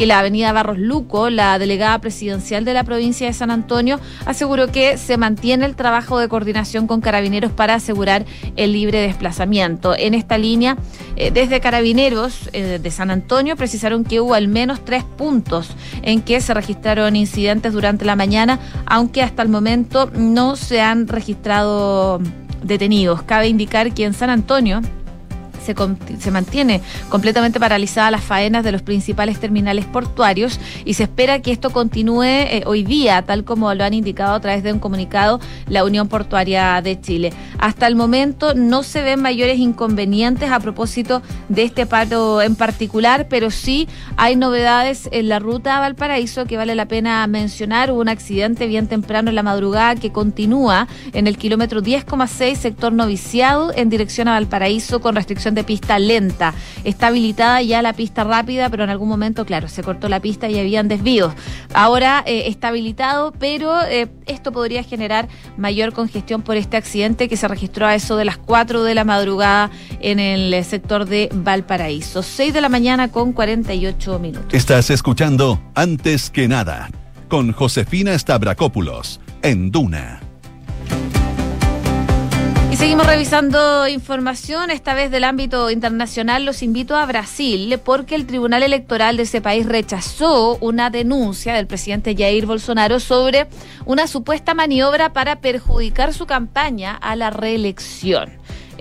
y 0.00 0.06
la 0.06 0.18
avenida 0.18 0.52
Barros 0.52 0.78
Luco, 0.78 1.28
la 1.28 1.58
delegada 1.58 1.98
presidencial 1.98 2.64
de 2.64 2.72
la 2.72 2.84
provincia 2.84 3.26
de 3.26 3.32
San 3.34 3.50
Antonio, 3.50 4.00
aseguró 4.24 4.68
que 4.68 4.96
se 4.96 5.18
mantiene 5.18 5.66
el 5.66 5.76
trabajo 5.76 6.18
de 6.18 6.28
coordinación 6.28 6.86
con 6.86 7.02
carabineros 7.02 7.52
para 7.52 7.74
asegurar 7.74 8.24
el 8.56 8.72
libre 8.72 9.00
desplazamiento. 9.00 9.94
En 9.96 10.14
esta 10.14 10.38
línea, 10.38 10.78
eh, 11.16 11.30
desde 11.30 11.60
carabineros 11.60 12.48
eh, 12.52 12.78
de 12.82 12.90
San 12.90 13.10
Antonio 13.10 13.56
precisaron 13.56 14.04
que 14.04 14.20
hubo 14.20 14.32
al 14.32 14.48
menos 14.48 14.84
tres 14.84 15.04
puntos 15.04 15.68
en 16.02 16.22
que 16.22 16.40
se 16.40 16.54
registraron 16.54 17.14
incidentes 17.14 17.74
durante 17.74 18.06
la 18.06 18.16
mañana, 18.16 18.58
aunque 18.86 19.22
hasta 19.22 19.42
el 19.42 19.50
momento 19.50 20.10
no 20.14 20.56
se 20.56 20.80
han 20.80 21.08
registrado 21.08 22.20
detenidos. 22.62 23.22
Cabe 23.22 23.48
indicar 23.48 23.92
que 23.92 24.04
en 24.04 24.14
San 24.14 24.30
Antonio, 24.30 24.80
se, 25.64 25.74
se 26.18 26.30
mantiene 26.30 26.80
completamente 27.08 27.60
paralizada 27.60 28.10
las 28.10 28.24
faenas 28.24 28.64
de 28.64 28.72
los 28.72 28.82
principales 28.82 29.38
terminales 29.38 29.84
portuarios 29.84 30.60
y 30.84 30.94
se 30.94 31.04
espera 31.04 31.40
que 31.40 31.52
esto 31.52 31.70
continúe 31.70 32.22
eh, 32.22 32.62
hoy 32.66 32.82
día, 32.82 33.22
tal 33.22 33.44
como 33.44 33.72
lo 33.74 33.84
han 33.84 33.94
indicado 33.94 34.34
a 34.34 34.40
través 34.40 34.62
de 34.62 34.72
un 34.72 34.78
comunicado 34.78 35.40
la 35.68 35.84
Unión 35.84 36.08
Portuaria 36.08 36.80
de 36.82 37.00
Chile. 37.00 37.32
Hasta 37.58 37.86
el 37.86 37.96
momento 37.96 38.54
no 38.54 38.82
se 38.82 39.02
ven 39.02 39.20
mayores 39.20 39.58
inconvenientes 39.58 40.50
a 40.50 40.60
propósito 40.60 41.22
de 41.48 41.64
este 41.64 41.86
paro 41.86 42.42
en 42.42 42.56
particular, 42.56 43.26
pero 43.28 43.50
sí 43.50 43.88
hay 44.16 44.36
novedades 44.36 45.08
en 45.12 45.28
la 45.28 45.38
ruta 45.38 45.76
a 45.76 45.80
Valparaíso 45.80 46.46
que 46.46 46.56
vale 46.56 46.74
la 46.74 46.86
pena 46.86 47.26
mencionar. 47.26 47.90
Hubo 47.90 48.00
un 48.00 48.08
accidente 48.08 48.66
bien 48.66 48.86
temprano 48.86 49.30
en 49.30 49.34
la 49.34 49.42
madrugada 49.42 49.96
que 49.96 50.12
continúa 50.12 50.88
en 51.12 51.26
el 51.26 51.36
kilómetro 51.36 51.82
10,6 51.82 52.56
sector 52.56 52.92
noviciado 52.92 53.72
en 53.74 53.88
dirección 53.90 54.28
a 54.28 54.32
Valparaíso 54.32 55.00
con 55.00 55.14
restricción 55.14 55.49
de 55.54 55.64
pista 55.64 55.98
lenta. 55.98 56.54
Está 56.84 57.08
habilitada 57.08 57.62
ya 57.62 57.82
la 57.82 57.92
pista 57.92 58.24
rápida, 58.24 58.68
pero 58.70 58.84
en 58.84 58.90
algún 58.90 59.08
momento, 59.08 59.44
claro, 59.44 59.68
se 59.68 59.82
cortó 59.82 60.08
la 60.08 60.20
pista 60.20 60.48
y 60.48 60.58
habían 60.58 60.88
desvíos. 60.88 61.32
Ahora 61.74 62.22
eh, 62.26 62.44
está 62.46 62.68
habilitado, 62.68 63.32
pero 63.32 63.82
eh, 63.82 64.08
esto 64.26 64.52
podría 64.52 64.82
generar 64.82 65.28
mayor 65.56 65.92
congestión 65.92 66.42
por 66.42 66.56
este 66.56 66.76
accidente 66.76 67.28
que 67.28 67.36
se 67.36 67.48
registró 67.48 67.86
a 67.86 67.94
eso 67.94 68.16
de 68.16 68.24
las 68.24 68.38
4 68.38 68.82
de 68.82 68.94
la 68.94 69.04
madrugada 69.04 69.70
en 70.00 70.18
el 70.18 70.64
sector 70.64 71.06
de 71.06 71.28
Valparaíso. 71.32 72.22
6 72.22 72.52
de 72.52 72.60
la 72.60 72.68
mañana 72.68 73.08
con 73.08 73.32
48 73.32 74.18
minutos. 74.18 74.52
Estás 74.52 74.90
escuchando 74.90 75.60
Antes 75.74 76.30
que 76.30 76.48
nada 76.48 76.90
con 77.28 77.52
Josefina 77.52 78.18
Stavrakopoulos 78.18 79.20
en 79.42 79.70
Duna 79.70 80.20
seguimos 82.80 83.06
revisando 83.06 83.86
información, 83.88 84.70
esta 84.70 84.94
vez 84.94 85.10
del 85.10 85.24
ámbito 85.24 85.70
internacional. 85.70 86.46
Los 86.46 86.62
invito 86.62 86.96
a 86.96 87.04
Brasil 87.04 87.78
porque 87.84 88.14
el 88.14 88.26
Tribunal 88.26 88.62
Electoral 88.62 89.18
de 89.18 89.24
ese 89.24 89.42
país 89.42 89.66
rechazó 89.66 90.56
una 90.62 90.88
denuncia 90.88 91.52
del 91.52 91.66
presidente 91.66 92.16
Jair 92.16 92.46
Bolsonaro 92.46 92.98
sobre 92.98 93.48
una 93.84 94.06
supuesta 94.06 94.54
maniobra 94.54 95.12
para 95.12 95.42
perjudicar 95.42 96.14
su 96.14 96.24
campaña 96.24 96.96
a 96.96 97.16
la 97.16 97.28
reelección. 97.28 98.30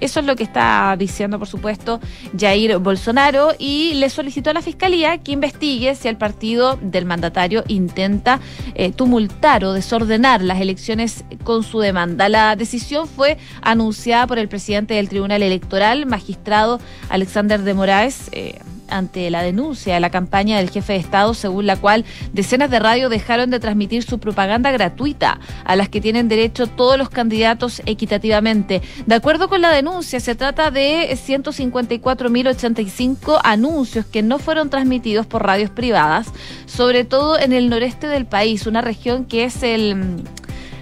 Eso 0.02 0.20
es 0.20 0.26
lo 0.26 0.36
que 0.36 0.44
está 0.44 0.96
diciendo, 0.98 1.40
por 1.40 1.48
supuesto, 1.48 2.00
Jair 2.38 2.78
Bolsonaro 2.78 3.50
y 3.58 3.94
le 3.96 4.10
solicitó 4.10 4.50
a 4.50 4.54
la 4.54 4.62
Fiscalía 4.62 5.18
que 5.20 5.32
investigue 5.32 5.96
si 5.96 6.08
el 6.08 6.18
partido 6.18 6.78
del 6.82 7.06
mandatario 7.06 7.64
intenta 7.68 8.40
eh, 8.76 8.92
tumultar 8.92 9.64
o 9.66 9.74
desordenar 9.74 10.42
las 10.42 10.62
elecciones 10.62 11.24
con 11.44 11.64
su 11.64 11.80
demanda. 11.80 12.30
La 12.30 12.56
decisión 12.56 13.08
fue 13.08 13.38
anunciada 13.62 14.28
por 14.28 14.40
el 14.40 14.48
presidente 14.48 14.94
del 14.96 15.10
Tribunal 15.10 15.44
Electoral, 15.44 16.06
magistrado 16.06 16.80
Alexander 17.10 17.62
de 17.62 17.74
Moraes. 17.74 18.30
Eh, 18.32 18.60
ante 18.90 19.30
la 19.30 19.42
denuncia 19.42 19.94
de 19.94 20.00
la 20.00 20.10
campaña 20.10 20.58
del 20.58 20.70
jefe 20.70 20.94
de 20.94 21.00
Estado 21.00 21.34
según 21.34 21.66
la 21.66 21.76
cual 21.78 22.06
decenas 22.34 22.70
de 22.70 22.80
radios 22.80 23.10
dejaron 23.10 23.50
de 23.50 23.60
transmitir 23.60 24.04
su 24.04 24.20
propaganda 24.20 24.72
gratuita 24.72 25.40
a 25.64 25.76
las 25.76 25.90
que 25.90 26.02
tienen 26.02 26.30
derecho 26.30 26.68
todos 26.68 26.98
los 26.98 27.10
candidatos 27.10 27.82
equitativamente. 27.86 28.82
De 29.06 29.16
acuerdo 29.16 29.50
con 29.50 29.62
la 29.62 29.72
denuncia, 29.72 30.20
se 30.20 30.36
trata 30.36 30.70
de 30.72 31.10
154.085 31.12 33.40
anuncios 33.44 34.06
que 34.06 34.22
no 34.22 34.40
fueron 34.40 34.70
transmitidos 34.70 35.26
por 35.26 35.46
radios 35.46 35.70
privadas, 35.70 36.28
sobre 36.66 37.06
todo 37.06 37.40
en 37.40 37.54
el 37.54 37.70
noreste 37.70 38.08
del 38.08 38.26
país, 38.26 38.68
una 38.68 38.82
región 38.82 39.24
que 39.26 39.46
es 39.46 39.64
el 39.64 40.24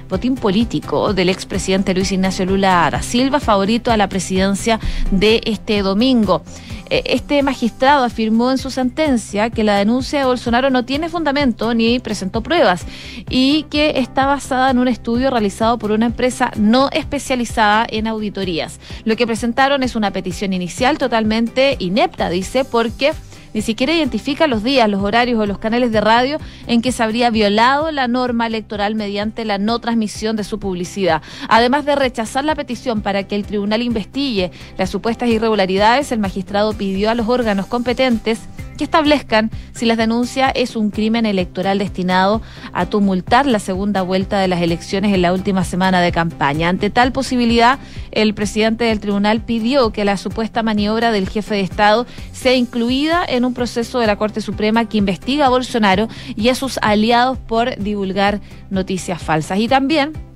botín 0.08 0.36
político 0.36 1.14
del 1.14 1.30
expresidente 1.30 1.94
Luis 1.94 2.12
Ignacio 2.12 2.46
Lula 2.46 2.90
da 2.92 3.02
Silva, 3.02 3.40
favorito 3.40 3.92
a 3.92 3.98
la 3.98 4.10
presidencia 4.10 4.80
de 5.12 5.42
este 5.46 5.82
domingo. 5.82 6.42
Eh, 6.90 7.04
este 7.06 7.44
magistrado 7.44 8.06
afirmó 8.06 8.52
en 8.52 8.58
su 8.58 8.70
sentencia 8.70 9.50
que 9.50 9.64
la 9.64 9.78
denuncia 9.78 10.20
de 10.20 10.26
Bolsonaro 10.26 10.70
no 10.70 10.86
tiene 10.86 11.10
fundamento 11.10 11.74
ni 11.74 12.00
presentó 12.00 12.42
pruebas 12.42 12.86
y 13.30 13.64
que 13.64 14.00
está 14.00 14.26
basada 14.26 14.72
en 14.72 14.80
un 14.80 14.88
estudio 14.88 15.30
realizado 15.30 15.78
por 15.78 15.92
una 15.92 16.06
empresa 16.06 16.52
no 16.56 16.90
especializada 16.92 17.86
en 17.90 18.08
auditorías. 18.08 18.80
Lo 19.04 19.16
que 19.16 19.28
presentaron 19.28 19.84
es 19.84 19.96
una 19.96 20.12
petición 20.12 20.54
inicial 20.54 20.98
totalmente 20.98 21.76
inepta, 21.80 22.30
dice, 22.30 22.64
porque 22.64 23.14
ni 23.58 23.64
siquiera 23.64 23.92
identifica 23.92 24.46
los 24.46 24.64
días, 24.64 24.88
los 24.88 25.02
horarios 25.02 25.40
o 25.40 25.48
los 25.48 25.58
canales 25.58 25.92
de 25.92 26.00
radio 26.00 26.38
en 26.68 26.84
que 26.84 26.92
se 26.92 27.02
habría 27.02 27.32
violado 27.32 27.90
la 27.90 28.08
norma 28.08 28.46
electoral 28.46 28.94
mediante 28.94 29.46
la 29.46 29.58
no 29.58 29.80
transmisión 29.80 30.36
de 30.36 30.44
su 30.44 30.60
publicidad. 30.60 31.24
Además 31.50 31.84
de 31.84 31.96
rechazar 31.96 32.46
la 32.46 32.54
petición 32.54 33.02
para 33.02 33.24
que 33.24 33.36
el 33.36 33.46
tribunal 33.48 33.82
investigue 33.82 34.52
las 34.78 34.92
supuestas 34.92 35.30
irregularidades, 35.30 36.12
el 36.12 36.20
magistrado 36.20 36.74
pidió 36.74 37.10
a 37.10 37.16
los 37.16 37.28
órganos 37.28 37.66
competentes 37.66 38.42
que 38.78 38.84
establezcan 38.84 39.52
si 39.74 39.86
la 39.86 39.96
denuncia 39.96 40.50
es 40.50 40.76
un 40.76 40.92
crimen 40.92 41.26
electoral 41.26 41.80
destinado 41.80 42.42
a 42.74 42.86
tumultar 42.86 43.46
la 43.46 43.60
segunda 43.60 44.02
vuelta 44.02 44.40
de 44.40 44.48
las 44.48 44.62
elecciones 44.62 45.14
en 45.14 45.22
la 45.22 45.34
última 45.34 45.64
semana 45.64 46.00
de 46.02 46.12
campaña. 46.12 46.70
Ante 46.70 46.90
tal 46.90 47.12
posibilidad, 47.12 47.80
el 48.12 48.34
presidente 48.34 48.86
del 48.86 49.00
tribunal 49.00 49.42
pidió 49.42 49.92
que 49.92 50.06
la 50.06 50.18
supuesta 50.18 50.64
maniobra 50.64 51.12
del 51.12 51.28
jefe 51.28 51.56
de 51.56 51.62
Estado 51.62 52.06
sea 52.32 52.56
incluida 52.56 53.26
en 53.28 53.46
un 53.46 53.54
proceso 53.54 54.00
de 54.00 54.08
la 54.08 54.16
Corte 54.16 54.42
Suprema 54.42 54.88
que 54.88 54.98
investiga 54.98 55.48
a 55.48 55.50
Bolsonaro 55.50 56.08
y 56.36 56.50
a 56.50 56.56
sus 56.56 56.80
aliados 56.82 57.38
por 57.38 57.78
divulgar 57.78 58.40
noticias 58.70 59.22
falsas. 59.22 59.60
Y 59.60 59.68
también 59.68 60.27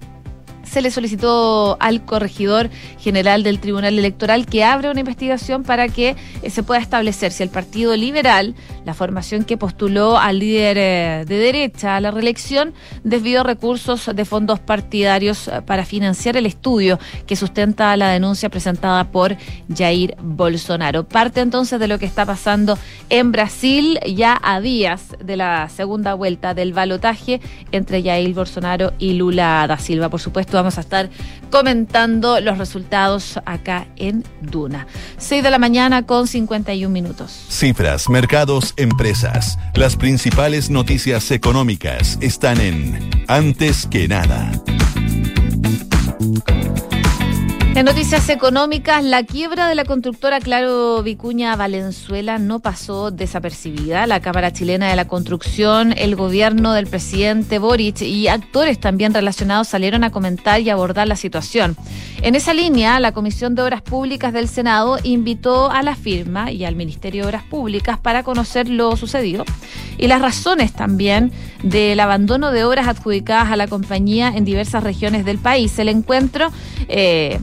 se 0.72 0.82
le 0.82 0.90
solicitó 0.90 1.76
al 1.82 2.06
corregidor 2.06 2.70
general 2.98 3.44
del 3.44 3.60
Tribunal 3.60 4.00
Electoral 4.00 4.46
que 4.46 4.64
abra 4.64 4.90
una 4.90 5.02
investigación 5.02 5.64
para 5.64 5.90
que 5.90 6.16
eh, 6.42 6.50
se 6.50 6.64
pueda 6.64 6.80
establecer 6.80 7.34
si 7.34 7.44
el 7.44 7.50
Partido 7.50 7.94
Liberal, 7.98 8.56
la 8.86 8.94
formación 8.94 9.44
que 9.44 9.58
postuló 9.58 10.18
al 10.18 10.40
líder 10.40 10.78
eh, 10.78 11.26
de 11.28 11.38
derecha 11.38 11.98
a 11.98 12.00
la 12.00 12.12
reelección, 12.12 12.74
desvió 13.04 13.44
recursos 13.44 14.10
de 14.16 14.24
fondos 14.24 14.60
partidarios 14.62 15.50
eh, 15.50 15.62
para 15.62 15.84
financiar 15.84 16.38
el 16.38 16.46
estudio 16.46 17.00
que 17.28 17.36
sustenta 17.36 17.98
la 17.98 18.10
denuncia 18.10 18.48
presentada 18.48 19.12
por 19.12 19.36
Jair 19.76 20.16
Bolsonaro. 20.22 21.04
Parte 21.04 21.42
entonces 21.42 21.82
de 21.82 21.90
lo 21.90 22.00
que 22.00 22.06
está 22.06 22.26
pasando 22.26 22.78
en 23.10 23.34
Brasil 23.34 24.00
ya 24.08 24.40
a 24.42 24.62
días 24.62 25.18
de 25.22 25.36
la 25.36 25.68
segunda 25.68 26.14
vuelta 26.14 26.54
del 26.54 26.72
balotaje 26.72 27.42
entre 27.74 28.02
Jair 28.02 28.34
Bolsonaro 28.34 28.94
y 29.00 29.16
Lula 29.16 29.66
da 29.68 29.78
Silva. 29.78 30.08
Por 30.08 30.22
supuesto, 30.22 30.61
vamos 30.62 30.78
a 30.78 30.82
estar 30.82 31.10
comentando 31.50 32.39
los 32.39 32.58
resultados 32.58 33.39
acá 33.45 33.88
en 33.95 34.24
Duna. 34.41 34.86
6 35.17 35.43
de 35.43 35.50
la 35.50 35.58
mañana 35.58 36.06
con 36.06 36.28
51 36.28 36.91
minutos. 36.91 37.32
Cifras, 37.50 38.10
mercados, 38.10 38.74
empresas. 38.78 39.58
Las 39.74 39.95
principales 39.95 40.69
noticias 40.69 41.32
económicas 41.32 42.19
están 42.21 42.62
en 42.62 43.10
Antes 43.28 43.88
que 43.88 44.08
nada. 44.08 44.52
En 47.74 47.86
noticias 47.86 48.28
económicas, 48.28 49.02
la 49.02 49.24
quiebra 49.24 49.70
de 49.70 49.76
la 49.76 49.86
constructora 49.86 50.42
Claro 50.42 51.02
Vicuña 51.04 51.56
Valenzuela 51.56 52.38
no 52.38 52.60
pasó 52.60 53.12
desapercibida. 53.12 54.06
La 54.08 54.20
Cámara 54.20 54.52
Chilena 54.52 54.90
de 54.90 54.98
la 54.98 55.08
Construcción, 55.08 55.94
el 55.98 56.18
gobierno 56.18 56.74
del 56.74 56.88
presidente 56.88 57.60
Boric 57.60 58.02
y 58.02 58.28
actores 58.28 58.78
también 58.78 59.14
relacionados 59.14 59.70
salieron 59.70 60.04
a 60.04 60.12
comentar 60.12 60.60
y 60.60 60.70
abordar 60.70 61.08
la 61.08 61.16
situación. 61.16 61.78
En 62.22 62.36
esa 62.36 62.54
línea, 62.54 63.00
la 63.00 63.14
Comisión 63.14 63.56
de 63.56 63.62
Obras 63.62 63.82
Públicas 63.82 64.34
del 64.34 64.50
Senado 64.50 65.00
invitó 65.04 65.72
a 65.72 65.82
la 65.82 65.96
firma 65.96 66.52
y 66.52 66.66
al 66.66 66.76
Ministerio 66.76 67.24
de 67.24 67.28
Obras 67.30 67.44
Públicas 67.44 67.98
para 67.98 68.24
conocer 68.24 68.68
lo 68.68 68.98
sucedido 68.98 69.46
y 69.98 70.08
las 70.08 70.22
razones 70.22 70.74
también 70.74 71.32
del 71.64 72.00
abandono 72.02 72.52
de 72.52 72.66
obras 72.66 72.88
adjudicadas 72.88 73.50
a 73.50 73.56
la 73.56 73.68
compañía 73.68 74.28
en 74.28 74.44
diversas 74.44 74.84
regiones 74.84 75.24
del 75.26 75.38
país. 75.38 75.80
El 75.80 75.90
encuentro 75.90 76.52
eh, 76.90 77.40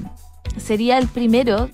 sería 0.56 0.98
el 0.98 1.08
primero 1.08 1.70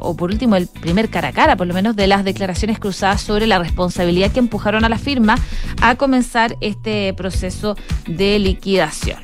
o 0.00 0.16
por 0.16 0.30
último 0.30 0.56
el 0.56 0.66
primer 0.66 1.10
cara 1.10 1.28
a 1.28 1.32
cara, 1.32 1.56
por 1.56 1.66
lo 1.66 1.74
menos 1.74 1.94
de 1.96 2.06
las 2.06 2.24
declaraciones 2.24 2.78
cruzadas 2.78 3.20
sobre 3.20 3.46
la 3.46 3.58
responsabilidad 3.58 4.32
que 4.32 4.40
empujaron 4.40 4.84
a 4.84 4.88
la 4.88 4.98
firma 4.98 5.38
a 5.80 5.94
comenzar 5.94 6.56
este 6.60 7.14
proceso 7.14 7.76
de 8.06 8.38
liquidación. 8.38 9.18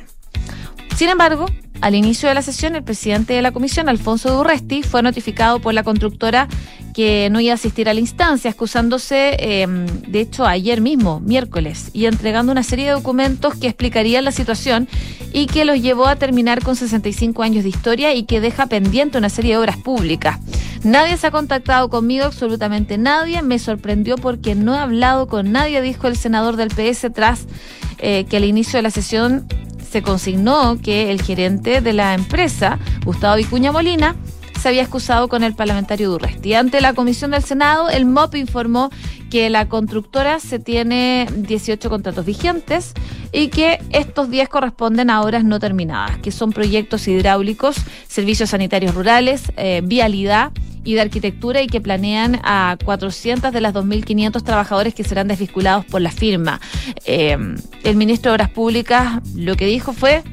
Sin 0.95 1.09
embargo, 1.09 1.45
al 1.81 1.93
inicio 1.93 2.27
de 2.27 2.35
la 2.35 2.41
sesión, 2.41 2.75
el 2.75 2.83
presidente 2.83 3.33
de 3.33 3.41
la 3.41 3.51
comisión, 3.51 3.87
Alfonso 3.87 4.35
Durresti, 4.35 4.81
fue 4.81 5.03
notificado 5.03 5.59
por 5.59 5.73
la 5.73 5.83
constructora 5.83 6.47
que 6.97 7.29
no 7.29 7.39
iba 7.39 7.51
a 7.51 7.53
asistir 7.53 7.87
a 7.89 7.93
la 7.93 7.99
instancia, 7.99 8.49
excusándose, 8.49 9.37
em, 9.37 9.85
de 10.07 10.19
hecho, 10.19 10.47
ayer 10.47 10.81
mismo, 10.81 11.19
miércoles, 11.19 11.91
y 11.93 12.07
entregando 12.07 12.51
una 12.51 12.63
serie 12.63 12.85
de 12.85 12.93
documentos 12.93 13.53
que 13.53 13.67
explicarían 13.67 14.25
la 14.25 14.31
situación 14.31 14.89
y 15.31 15.45
que 15.45 15.63
los 15.63 15.79
llevó 15.79 16.07
a 16.07 16.15
terminar 16.15 16.63
con 16.63 16.75
65 16.75 17.43
años 17.43 17.61
de 17.61 17.69
historia 17.69 18.15
y 18.15 18.23
que 18.23 18.41
deja 18.41 18.65
pendiente 18.65 19.19
una 19.19 19.29
serie 19.29 19.51
de 19.51 19.57
obras 19.59 19.77
públicas. 19.77 20.39
Nadie 20.83 21.17
se 21.17 21.27
ha 21.27 21.31
contactado 21.31 21.87
conmigo, 21.91 22.25
absolutamente 22.25 22.97
nadie. 22.97 23.43
Me 23.43 23.59
sorprendió 23.59 24.15
porque 24.15 24.55
no 24.55 24.73
he 24.73 24.79
hablado 24.79 25.27
con 25.27 25.51
nadie, 25.51 25.83
dijo 25.83 26.07
el 26.07 26.17
senador 26.17 26.55
del 26.55 26.69
PS 26.69 27.11
tras 27.13 27.45
eh, 27.99 28.25
que 28.27 28.37
al 28.37 28.43
inicio 28.43 28.77
de 28.77 28.81
la 28.81 28.89
sesión 28.89 29.45
se 29.87 30.01
consignó 30.01 30.79
que 30.81 31.11
el 31.11 31.21
gerente 31.21 31.79
de 31.79 31.93
la 31.93 32.15
empresa, 32.15 32.79
Gustavo 33.05 33.35
Vicuña 33.35 33.71
Molina, 33.71 34.15
se 34.57 34.69
había 34.69 34.81
excusado 34.81 35.27
con 35.27 35.43
el 35.43 35.55
parlamentario 35.55 36.09
Durresti. 36.09 36.53
Ante 36.53 36.81
la 36.81 36.93
comisión 36.93 37.31
del 37.31 37.43
Senado, 37.43 37.89
el 37.89 38.05
MOP 38.05 38.35
informó 38.35 38.89
que 39.29 39.49
la 39.49 39.67
constructora 39.67 40.39
se 40.39 40.59
tiene 40.59 41.27
18 41.35 41.89
contratos 41.89 42.25
vigentes 42.25 42.93
y 43.31 43.49
que 43.49 43.79
estos 43.91 44.29
10 44.29 44.49
corresponden 44.49 45.09
a 45.09 45.21
obras 45.21 45.43
no 45.43 45.59
terminadas, 45.59 46.17
que 46.19 46.31
son 46.31 46.51
proyectos 46.51 47.07
hidráulicos, 47.07 47.77
servicios 48.07 48.51
sanitarios 48.51 48.95
rurales, 48.95 49.43
eh, 49.57 49.81
vialidad 49.83 50.51
y 50.83 50.93
de 50.93 51.01
arquitectura 51.01 51.61
y 51.61 51.67
que 51.67 51.81
planean 51.81 52.39
a 52.43 52.77
400 52.83 53.51
de 53.51 53.59
las 53.59 53.73
2.500 53.73 54.41
trabajadores 54.43 54.95
que 54.95 55.03
serán 55.03 55.27
desvinculados 55.27 55.83
por 55.85 56.01
la 56.01 56.11
firma. 56.11 56.61
Eh, 57.05 57.37
el 57.83 57.95
ministro 57.97 58.31
de 58.31 58.35
Obras 58.35 58.49
Públicas 58.49 59.21
lo 59.35 59.55
que 59.55 59.65
dijo 59.65 59.91
fue 59.91 60.23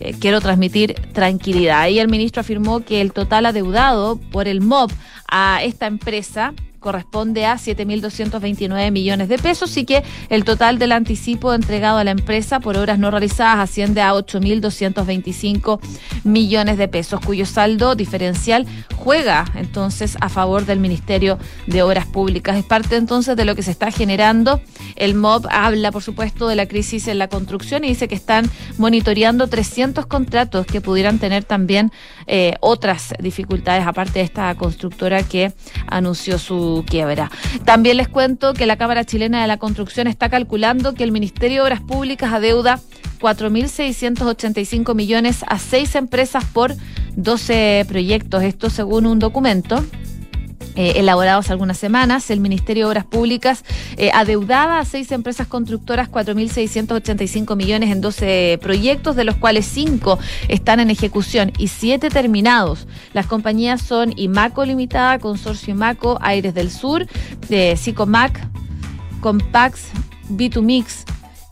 eh, 0.00 0.14
quiero 0.18 0.40
transmitir 0.40 0.94
tranquilidad. 1.12 1.88
Y 1.88 1.98
el 1.98 2.08
ministro 2.08 2.40
afirmó 2.40 2.84
que 2.84 3.00
el 3.00 3.12
total 3.12 3.46
adeudado 3.46 4.16
por 4.30 4.48
el 4.48 4.60
MOB 4.60 4.90
a 5.28 5.60
esta 5.62 5.86
empresa 5.86 6.54
corresponde 6.86 7.46
a 7.46 7.56
7.229 7.56 8.92
millones 8.92 9.28
de 9.28 9.38
pesos 9.38 9.76
y 9.76 9.84
que 9.84 10.04
el 10.28 10.44
total 10.44 10.78
del 10.78 10.92
anticipo 10.92 11.52
entregado 11.52 11.98
a 11.98 12.04
la 12.04 12.12
empresa 12.12 12.60
por 12.60 12.76
obras 12.76 13.00
no 13.00 13.10
realizadas 13.10 13.58
asciende 13.58 14.02
a 14.02 14.12
8.225 14.12 15.80
millones 16.22 16.78
de 16.78 16.86
pesos, 16.86 17.18
cuyo 17.18 17.44
saldo 17.44 17.96
diferencial 17.96 18.66
juega 18.94 19.46
entonces 19.56 20.16
a 20.20 20.28
favor 20.28 20.64
del 20.64 20.78
Ministerio 20.78 21.40
de 21.66 21.82
Obras 21.82 22.06
Públicas. 22.06 22.56
Es 22.56 22.64
parte 22.64 22.94
entonces 22.94 23.36
de 23.36 23.44
lo 23.44 23.56
que 23.56 23.64
se 23.64 23.72
está 23.72 23.90
generando. 23.90 24.60
El 24.94 25.16
MOB 25.16 25.48
habla, 25.50 25.90
por 25.90 26.04
supuesto, 26.04 26.46
de 26.46 26.54
la 26.54 26.66
crisis 26.66 27.08
en 27.08 27.18
la 27.18 27.26
construcción 27.26 27.82
y 27.82 27.88
dice 27.88 28.06
que 28.06 28.14
están 28.14 28.48
monitoreando 28.78 29.48
300 29.48 30.06
contratos 30.06 30.66
que 30.66 30.80
pudieran 30.80 31.18
tener 31.18 31.42
también 31.42 31.90
eh, 32.28 32.54
otras 32.60 33.12
dificultades, 33.18 33.84
aparte 33.84 34.20
de 34.20 34.24
esta 34.24 34.54
constructora 34.54 35.24
que 35.24 35.52
anunció 35.88 36.38
su 36.38 36.75
quiebra. 36.84 37.30
También 37.64 37.96
les 37.96 38.08
cuento 38.08 38.54
que 38.54 38.66
la 38.66 38.76
Cámara 38.76 39.04
Chilena 39.04 39.40
de 39.42 39.48
la 39.48 39.56
Construcción 39.56 40.06
está 40.06 40.28
calculando 40.28 40.94
que 40.94 41.04
el 41.04 41.12
Ministerio 41.12 41.62
de 41.62 41.62
Obras 41.62 41.80
Públicas 41.80 42.32
adeuda 42.32 42.80
4.685 43.20 44.94
millones 44.94 45.44
a 45.48 45.58
seis 45.58 45.94
empresas 45.94 46.44
por 46.44 46.74
12 47.16 47.86
proyectos. 47.88 48.42
Esto 48.42 48.70
según 48.70 49.06
un 49.06 49.18
documento 49.18 49.82
eh, 50.76 50.94
elaborados 50.96 51.50
algunas 51.50 51.78
semanas. 51.78 52.30
El 52.30 52.40
Ministerio 52.40 52.84
de 52.84 52.90
Obras 52.90 53.04
Públicas 53.04 53.64
eh, 53.96 54.10
adeudaba 54.12 54.78
a 54.78 54.84
seis 54.84 55.10
empresas 55.12 55.46
constructoras 55.46 56.10
4.685 56.10 57.56
millones 57.56 57.90
en 57.90 58.00
12 58.00 58.58
proyectos, 58.62 59.16
de 59.16 59.24
los 59.24 59.36
cuales 59.36 59.66
cinco 59.66 60.18
están 60.48 60.80
en 60.80 60.90
ejecución 60.90 61.52
y 61.58 61.68
siete 61.68 62.10
terminados. 62.10 62.86
Las 63.12 63.26
compañías 63.26 63.82
son 63.82 64.12
IMACO 64.16 64.64
Limitada, 64.64 65.18
Consorcio 65.18 65.72
IMACO, 65.72 66.18
Aires 66.20 66.54
del 66.54 66.70
Sur, 66.70 67.06
Sicomac, 67.76 68.48
Compax, 69.20 69.88
B2Mix, 70.30 71.04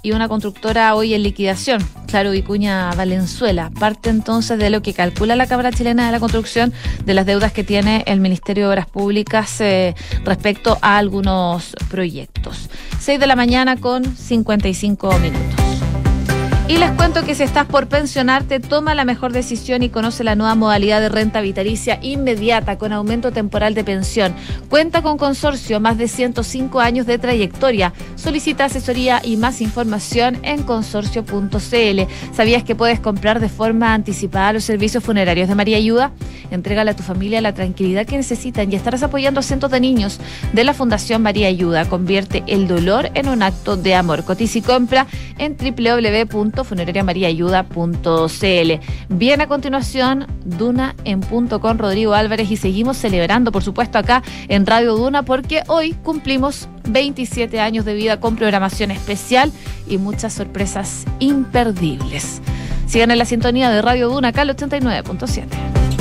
y 0.04 0.12
una 0.12 0.28
constructora 0.28 0.94
hoy 0.94 1.14
en 1.14 1.22
liquidación, 1.22 1.82
Claro 2.06 2.30
Vicuña 2.30 2.92
Valenzuela. 2.92 3.70
Parte 3.80 4.10
entonces 4.10 4.58
de 4.58 4.68
lo 4.68 4.82
que 4.82 4.92
calcula 4.92 5.34
la 5.34 5.46
Cámara 5.46 5.72
Chilena 5.72 6.06
de 6.06 6.12
la 6.12 6.20
Construcción 6.20 6.72
de 7.04 7.14
las 7.14 7.24
deudas 7.24 7.52
que 7.52 7.64
tiene 7.64 8.04
el 8.06 8.20
Ministerio 8.20 8.66
de 8.66 8.70
Obras 8.70 8.86
Públicas 8.86 9.60
eh, 9.62 9.94
respecto 10.24 10.78
a 10.82 10.98
algunos 10.98 11.74
proyectos. 11.90 12.68
6 13.00 13.18
de 13.18 13.26
la 13.26 13.34
mañana 13.34 13.78
con 13.78 14.04
55 14.04 15.18
minutos. 15.18 15.83
Y 16.66 16.78
les 16.78 16.90
cuento 16.92 17.24
que 17.24 17.34
si 17.34 17.42
estás 17.42 17.66
por 17.66 17.88
pensionarte, 17.88 18.58
toma 18.58 18.94
la 18.94 19.04
mejor 19.04 19.34
decisión 19.34 19.82
y 19.82 19.90
conoce 19.90 20.24
la 20.24 20.34
nueva 20.34 20.54
modalidad 20.54 21.02
de 21.02 21.10
renta 21.10 21.42
vitalicia 21.42 21.98
inmediata 22.00 22.78
con 22.78 22.90
aumento 22.90 23.32
temporal 23.32 23.74
de 23.74 23.84
pensión. 23.84 24.34
Cuenta 24.70 25.02
con 25.02 25.18
consorcio, 25.18 25.78
más 25.78 25.98
de 25.98 26.08
105 26.08 26.80
años 26.80 27.04
de 27.04 27.18
trayectoria. 27.18 27.92
Solicita 28.16 28.64
asesoría 28.64 29.20
y 29.22 29.36
más 29.36 29.60
información 29.60 30.38
en 30.42 30.62
consorcio.cl. 30.62 32.00
¿Sabías 32.32 32.64
que 32.64 32.74
puedes 32.74 32.98
comprar 32.98 33.40
de 33.40 33.50
forma 33.50 33.92
anticipada 33.92 34.54
los 34.54 34.64
servicios 34.64 35.04
funerarios 35.04 35.48
de 35.48 35.54
María 35.54 35.76
Ayuda? 35.76 36.12
Entrégale 36.50 36.92
a 36.92 36.96
tu 36.96 37.02
familia 37.02 37.42
la 37.42 37.52
tranquilidad 37.52 38.06
que 38.06 38.16
necesitan 38.16 38.72
y 38.72 38.76
estarás 38.76 39.02
apoyando 39.02 39.40
a 39.40 39.42
cientos 39.42 39.70
de 39.70 39.80
niños 39.80 40.18
de 40.54 40.64
la 40.64 40.72
Fundación 40.72 41.20
María 41.20 41.48
Ayuda. 41.48 41.84
Convierte 41.84 42.42
el 42.46 42.68
dolor 42.68 43.10
en 43.12 43.28
un 43.28 43.42
acto 43.42 43.76
de 43.76 43.94
amor. 43.94 44.24
Cotiza 44.24 44.58
y 44.58 44.62
compra 44.62 45.06
en 45.36 45.58
www 45.58 46.53
www.funerariamariaayuda.cl. 46.54 48.72
Bien, 49.08 49.40
a 49.40 49.48
continuación, 49.48 50.26
Duna 50.44 50.94
en 51.04 51.20
punto 51.20 51.60
con 51.60 51.78
Rodrigo 51.78 52.14
Álvarez 52.14 52.50
y 52.50 52.56
seguimos 52.56 52.96
celebrando, 52.96 53.52
por 53.52 53.62
supuesto, 53.62 53.98
acá 53.98 54.22
en 54.48 54.66
Radio 54.66 54.96
Duna 54.96 55.24
porque 55.24 55.62
hoy 55.66 55.92
cumplimos 55.92 56.68
27 56.88 57.60
años 57.60 57.84
de 57.84 57.94
vida 57.94 58.18
con 58.20 58.36
programación 58.36 58.90
especial 58.90 59.52
y 59.88 59.98
muchas 59.98 60.32
sorpresas 60.32 61.04
imperdibles. 61.18 62.40
Sigan 62.86 63.10
en 63.10 63.18
la 63.18 63.24
sintonía 63.24 63.70
de 63.70 63.82
Radio 63.82 64.08
Duna 64.08 64.28
acá 64.28 64.42
al 64.42 64.56
89.7. 64.56 65.93